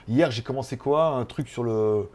Hier, 0.08 0.30
j'ai 0.30 0.42
commencé 0.42 0.78
quoi? 0.78 1.04
Un 1.08 1.26
truc 1.26 1.48
sur 1.50 1.62
le 1.64 2.08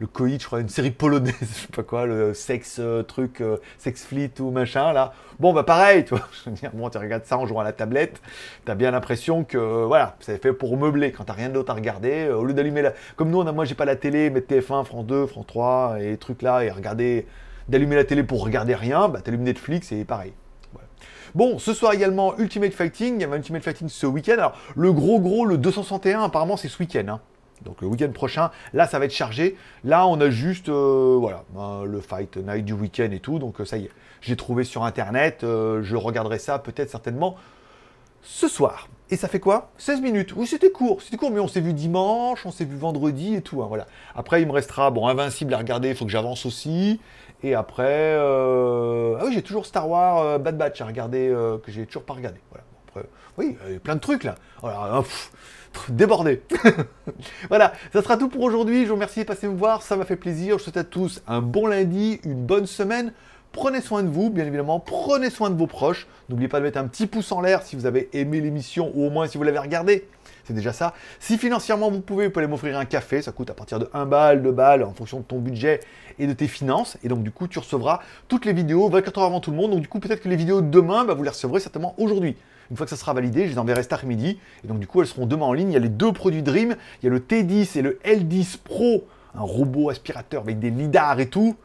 le 0.00 0.06
coït, 0.06 0.40
je 0.42 0.46
crois, 0.46 0.60
une 0.60 0.68
série 0.68 0.90
polonaise, 0.90 1.34
je 1.40 1.46
sais 1.46 1.68
pas 1.74 1.82
quoi, 1.84 2.04
le 2.06 2.34
sex 2.34 2.78
euh, 2.80 3.02
truc, 3.02 3.40
euh, 3.40 3.58
sex 3.78 4.04
fleet 4.04 4.32
ou 4.40 4.50
machin 4.50 4.92
là. 4.92 5.12
Bon 5.38 5.52
bah 5.52 5.62
pareil, 5.62 6.04
tu 6.04 6.14
vois, 6.14 6.26
je 6.44 6.50
veux 6.50 6.56
dire, 6.56 6.70
bon 6.74 6.90
tu 6.90 6.98
regardes 6.98 7.24
ça 7.24 7.38
en 7.38 7.46
jouant 7.46 7.60
à 7.60 7.64
la 7.64 7.72
tablette, 7.72 8.20
t'as 8.64 8.74
bien 8.74 8.90
l'impression 8.90 9.44
que 9.44 9.56
euh, 9.56 9.84
voilà, 9.86 10.16
c'est 10.20 10.42
fait 10.42 10.52
pour 10.52 10.76
meubler 10.76 11.12
quand 11.12 11.24
t'as 11.24 11.32
rien 11.32 11.48
d'autre 11.48 11.70
à 11.70 11.74
regarder. 11.74 12.26
euh, 12.26 12.36
au 12.36 12.44
lieu 12.44 12.54
d'allumer 12.54 12.82
la, 12.82 12.92
comme 13.16 13.30
nous 13.30 13.40
on 13.40 13.46
a, 13.46 13.52
moi 13.52 13.64
j'ai 13.64 13.74
pas 13.76 13.84
la 13.84 13.96
télé, 13.96 14.30
mettre 14.30 14.52
TF1, 14.52 14.84
France 14.84 15.06
2, 15.06 15.26
France 15.26 15.46
3 15.46 15.98
et 16.00 16.16
trucs 16.16 16.42
là 16.42 16.62
et 16.62 16.70
regarder, 16.70 17.26
d'allumer 17.68 17.96
la 17.96 18.04
télé 18.04 18.24
pour 18.24 18.42
regarder 18.44 18.74
rien, 18.74 19.08
bah 19.08 19.20
t'allumes 19.22 19.42
Netflix 19.44 19.92
et 19.92 20.04
pareil. 20.04 20.32
Bon, 21.34 21.58
ce 21.58 21.74
soir 21.74 21.92
également 21.92 22.38
Ultimate 22.38 22.72
Fighting. 22.72 23.16
Il 23.16 23.22
y 23.22 23.24
avait 23.24 23.36
Ultimate 23.36 23.64
Fighting 23.64 23.88
ce 23.88 24.06
week-end. 24.06 24.34
Alors, 24.34 24.56
le 24.76 24.92
gros 24.92 25.18
gros, 25.18 25.44
le 25.44 25.58
261, 25.58 26.22
apparemment, 26.22 26.56
c'est 26.56 26.68
ce 26.68 26.78
week-end. 26.78 27.04
hein. 27.08 27.20
Donc, 27.62 27.80
le 27.80 27.86
week-end 27.88 28.10
prochain, 28.12 28.50
là, 28.72 28.86
ça 28.86 28.98
va 28.98 29.04
être 29.06 29.14
chargé. 29.14 29.56
Là, 29.84 30.06
on 30.06 30.20
a 30.20 30.30
juste, 30.30 30.68
euh, 30.68 31.16
voilà, 31.18 31.44
euh, 31.56 31.84
le 31.84 32.00
Fight 32.00 32.36
Night 32.36 32.64
du 32.64 32.72
week-end 32.72 33.08
et 33.10 33.20
tout. 33.20 33.38
Donc, 33.38 33.60
euh, 33.60 33.64
ça 33.64 33.76
y 33.78 33.84
est, 33.84 33.90
j'ai 34.20 34.36
trouvé 34.36 34.64
sur 34.64 34.84
Internet. 34.84 35.44
euh, 35.44 35.82
je 35.82 35.96
regarderai 35.96 36.38
ça 36.38 36.58
peut-être 36.58 36.90
certainement 36.90 37.36
ce 38.22 38.48
soir. 38.48 38.88
Et 39.10 39.16
ça 39.16 39.28
fait 39.28 39.40
quoi? 39.40 39.70
16 39.78 40.00
minutes. 40.00 40.34
Oui, 40.34 40.46
c'était 40.46 40.70
court, 40.70 41.02
c'était 41.02 41.16
court, 41.16 41.30
mais 41.30 41.40
on 41.40 41.48
s'est 41.48 41.60
vu 41.60 41.72
dimanche, 41.74 42.44
on 42.46 42.50
s'est 42.50 42.64
vu 42.64 42.76
vendredi 42.76 43.34
et 43.34 43.42
tout. 43.42 43.62
hein, 43.62 43.66
voilà. 43.68 43.86
Après, 44.14 44.40
il 44.42 44.46
me 44.48 44.52
restera, 44.52 44.90
bon, 44.90 45.06
Invincible 45.08 45.52
à 45.54 45.58
regarder, 45.58 45.90
il 45.90 45.94
faut 45.94 46.06
que 46.06 46.10
j'avance 46.10 46.46
aussi. 46.46 47.00
Et 47.42 47.54
après, 47.54 48.16
ah 48.18 49.22
oui, 49.26 49.32
j'ai 49.34 49.42
toujours 49.42 49.66
Star 49.66 49.88
Wars 49.88 50.38
Bad 50.40 50.56
Batch 50.56 50.80
à 50.80 50.86
regarder, 50.86 51.28
que 51.62 51.70
j'ai 51.70 51.84
toujours 51.84 52.04
pas 52.04 52.14
regardé. 52.14 52.38
Après, 52.94 53.08
oui, 53.38 53.56
plein 53.82 53.96
de 53.96 54.00
trucs 54.00 54.22
là. 54.22 54.36
Pff, 54.62 55.32
débordé. 55.88 56.42
voilà, 57.48 57.72
ça 57.92 58.02
sera 58.02 58.16
tout 58.16 58.28
pour 58.28 58.42
aujourd'hui. 58.42 58.82
Je 58.82 58.88
vous 58.88 58.94
remercie 58.94 59.20
de 59.20 59.24
passer 59.24 59.48
me 59.48 59.56
voir, 59.56 59.82
ça 59.82 59.96
m'a 59.96 60.04
fait 60.04 60.16
plaisir. 60.16 60.58
Je 60.58 60.64
souhaite 60.64 60.76
à 60.76 60.84
tous 60.84 61.20
un 61.26 61.40
bon 61.40 61.66
lundi, 61.66 62.20
une 62.24 62.46
bonne 62.46 62.66
semaine. 62.66 63.12
Prenez 63.50 63.80
soin 63.80 64.02
de 64.02 64.08
vous, 64.08 64.30
bien 64.30 64.46
évidemment. 64.46 64.80
Prenez 64.80 65.30
soin 65.30 65.50
de 65.50 65.56
vos 65.56 65.66
proches. 65.66 66.06
N'oubliez 66.28 66.48
pas 66.48 66.58
de 66.58 66.64
mettre 66.64 66.78
un 66.78 66.86
petit 66.86 67.06
pouce 67.06 67.30
en 67.32 67.40
l'air 67.40 67.62
si 67.62 67.76
vous 67.76 67.86
avez 67.86 68.10
aimé 68.12 68.40
l'émission 68.40 68.90
ou 68.94 69.06
au 69.06 69.10
moins 69.10 69.26
si 69.26 69.38
vous 69.38 69.44
l'avez 69.44 69.58
regardée. 69.58 70.08
C'est 70.44 70.54
déjà 70.54 70.72
ça. 70.72 70.94
Si 71.20 71.38
financièrement 71.38 71.90
vous 71.90 72.00
pouvez, 72.00 72.26
vous 72.26 72.32
pouvez 72.32 72.46
m'offrir 72.46 72.78
un 72.78 72.84
café. 72.84 73.22
Ça 73.22 73.32
coûte 73.32 73.50
à 73.50 73.54
partir 73.54 73.78
de 73.78 73.88
1 73.92 74.06
balle, 74.06 74.42
2 74.42 74.52
balles 74.52 74.84
en 74.84 74.92
fonction 74.92 75.18
de 75.18 75.24
ton 75.24 75.38
budget 75.38 75.80
et 76.18 76.26
de 76.26 76.32
tes 76.32 76.48
finances. 76.48 76.96
Et 77.02 77.08
donc, 77.08 77.22
du 77.22 77.30
coup, 77.30 77.48
tu 77.48 77.58
recevras 77.58 78.00
toutes 78.28 78.44
les 78.44 78.52
vidéos 78.52 78.88
24 78.88 79.18
heures 79.18 79.24
avant 79.24 79.40
tout 79.40 79.50
le 79.50 79.56
monde. 79.56 79.72
Donc, 79.72 79.80
du 79.80 79.88
coup, 79.88 80.00
peut-être 80.00 80.20
que 80.20 80.28
les 80.28 80.36
vidéos 80.36 80.60
de 80.60 80.68
demain, 80.68 81.04
bah, 81.04 81.14
vous 81.14 81.22
les 81.22 81.30
recevrez 81.30 81.60
certainement 81.60 81.94
aujourd'hui. 81.98 82.36
Une 82.70 82.76
fois 82.76 82.86
que 82.86 82.90
ça 82.90 82.96
sera 82.96 83.12
validé, 83.12 83.46
je 83.46 83.52
les 83.52 83.58
enverrai 83.58 83.82
cet 83.82 83.92
après-midi. 83.92 84.38
Et 84.64 84.66
donc, 84.66 84.78
du 84.78 84.86
coup, 84.86 85.00
elles 85.00 85.06
seront 85.06 85.26
demain 85.26 85.46
en 85.46 85.52
ligne. 85.52 85.70
Il 85.70 85.74
y 85.74 85.76
a 85.76 85.80
les 85.80 85.88
deux 85.88 86.12
produits 86.12 86.42
Dream. 86.42 86.76
Il 87.02 87.06
y 87.06 87.08
a 87.08 87.10
le 87.10 87.20
T10 87.20 87.78
et 87.78 87.82
le 87.82 87.98
L10 88.04 88.58
Pro, 88.58 89.06
un 89.34 89.42
robot 89.42 89.90
aspirateur 89.90 90.42
avec 90.42 90.58
des 90.58 90.70
lidars 90.70 91.20
et 91.20 91.28
tout. 91.28 91.56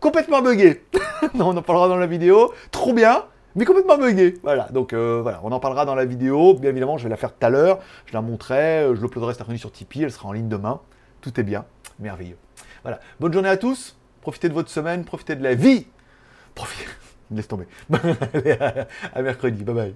Complètement 0.00 0.42
buggé. 0.42 0.84
non, 1.34 1.48
on 1.48 1.56
en 1.56 1.62
parlera 1.62 1.88
dans 1.88 1.96
la 1.96 2.06
vidéo. 2.06 2.52
Trop 2.70 2.92
bien 2.92 3.24
mais 3.56 3.64
complètement 3.64 3.96
buggé. 3.96 4.34
Voilà, 4.42 4.68
donc 4.70 4.92
euh, 4.92 5.20
voilà, 5.22 5.40
on 5.42 5.50
en 5.50 5.58
parlera 5.58 5.86
dans 5.86 5.94
la 5.94 6.04
vidéo. 6.04 6.54
Bien 6.54 6.70
évidemment, 6.70 6.98
je 6.98 7.04
vais 7.04 7.08
la 7.08 7.16
faire 7.16 7.32
tout 7.32 7.44
à 7.44 7.48
l'heure. 7.48 7.80
Je 8.04 8.12
la 8.12 8.20
montrerai, 8.20 8.84
euh, 8.84 8.94
je 8.94 9.00
l'uploaderai 9.00 9.32
cet 9.32 9.40
après-midi 9.40 9.60
sur 9.60 9.72
Tipeee. 9.72 10.04
Elle 10.04 10.12
sera 10.12 10.28
en 10.28 10.32
ligne 10.32 10.48
demain. 10.48 10.80
Tout 11.22 11.40
est 11.40 11.42
bien, 11.42 11.64
merveilleux. 11.98 12.36
Voilà, 12.82 13.00
bonne 13.18 13.32
journée 13.32 13.48
à 13.48 13.56
tous. 13.56 13.96
Profitez 14.20 14.50
de 14.50 14.54
votre 14.54 14.70
semaine, 14.70 15.04
profitez 15.04 15.36
de 15.36 15.42
la 15.42 15.54
vie. 15.54 15.86
Profitez. 16.54 16.88
Laisse 17.30 17.48
tomber. 17.48 17.66
À 19.14 19.22
mercredi. 19.22 19.64
Bye 19.64 19.74
bye. 19.74 19.94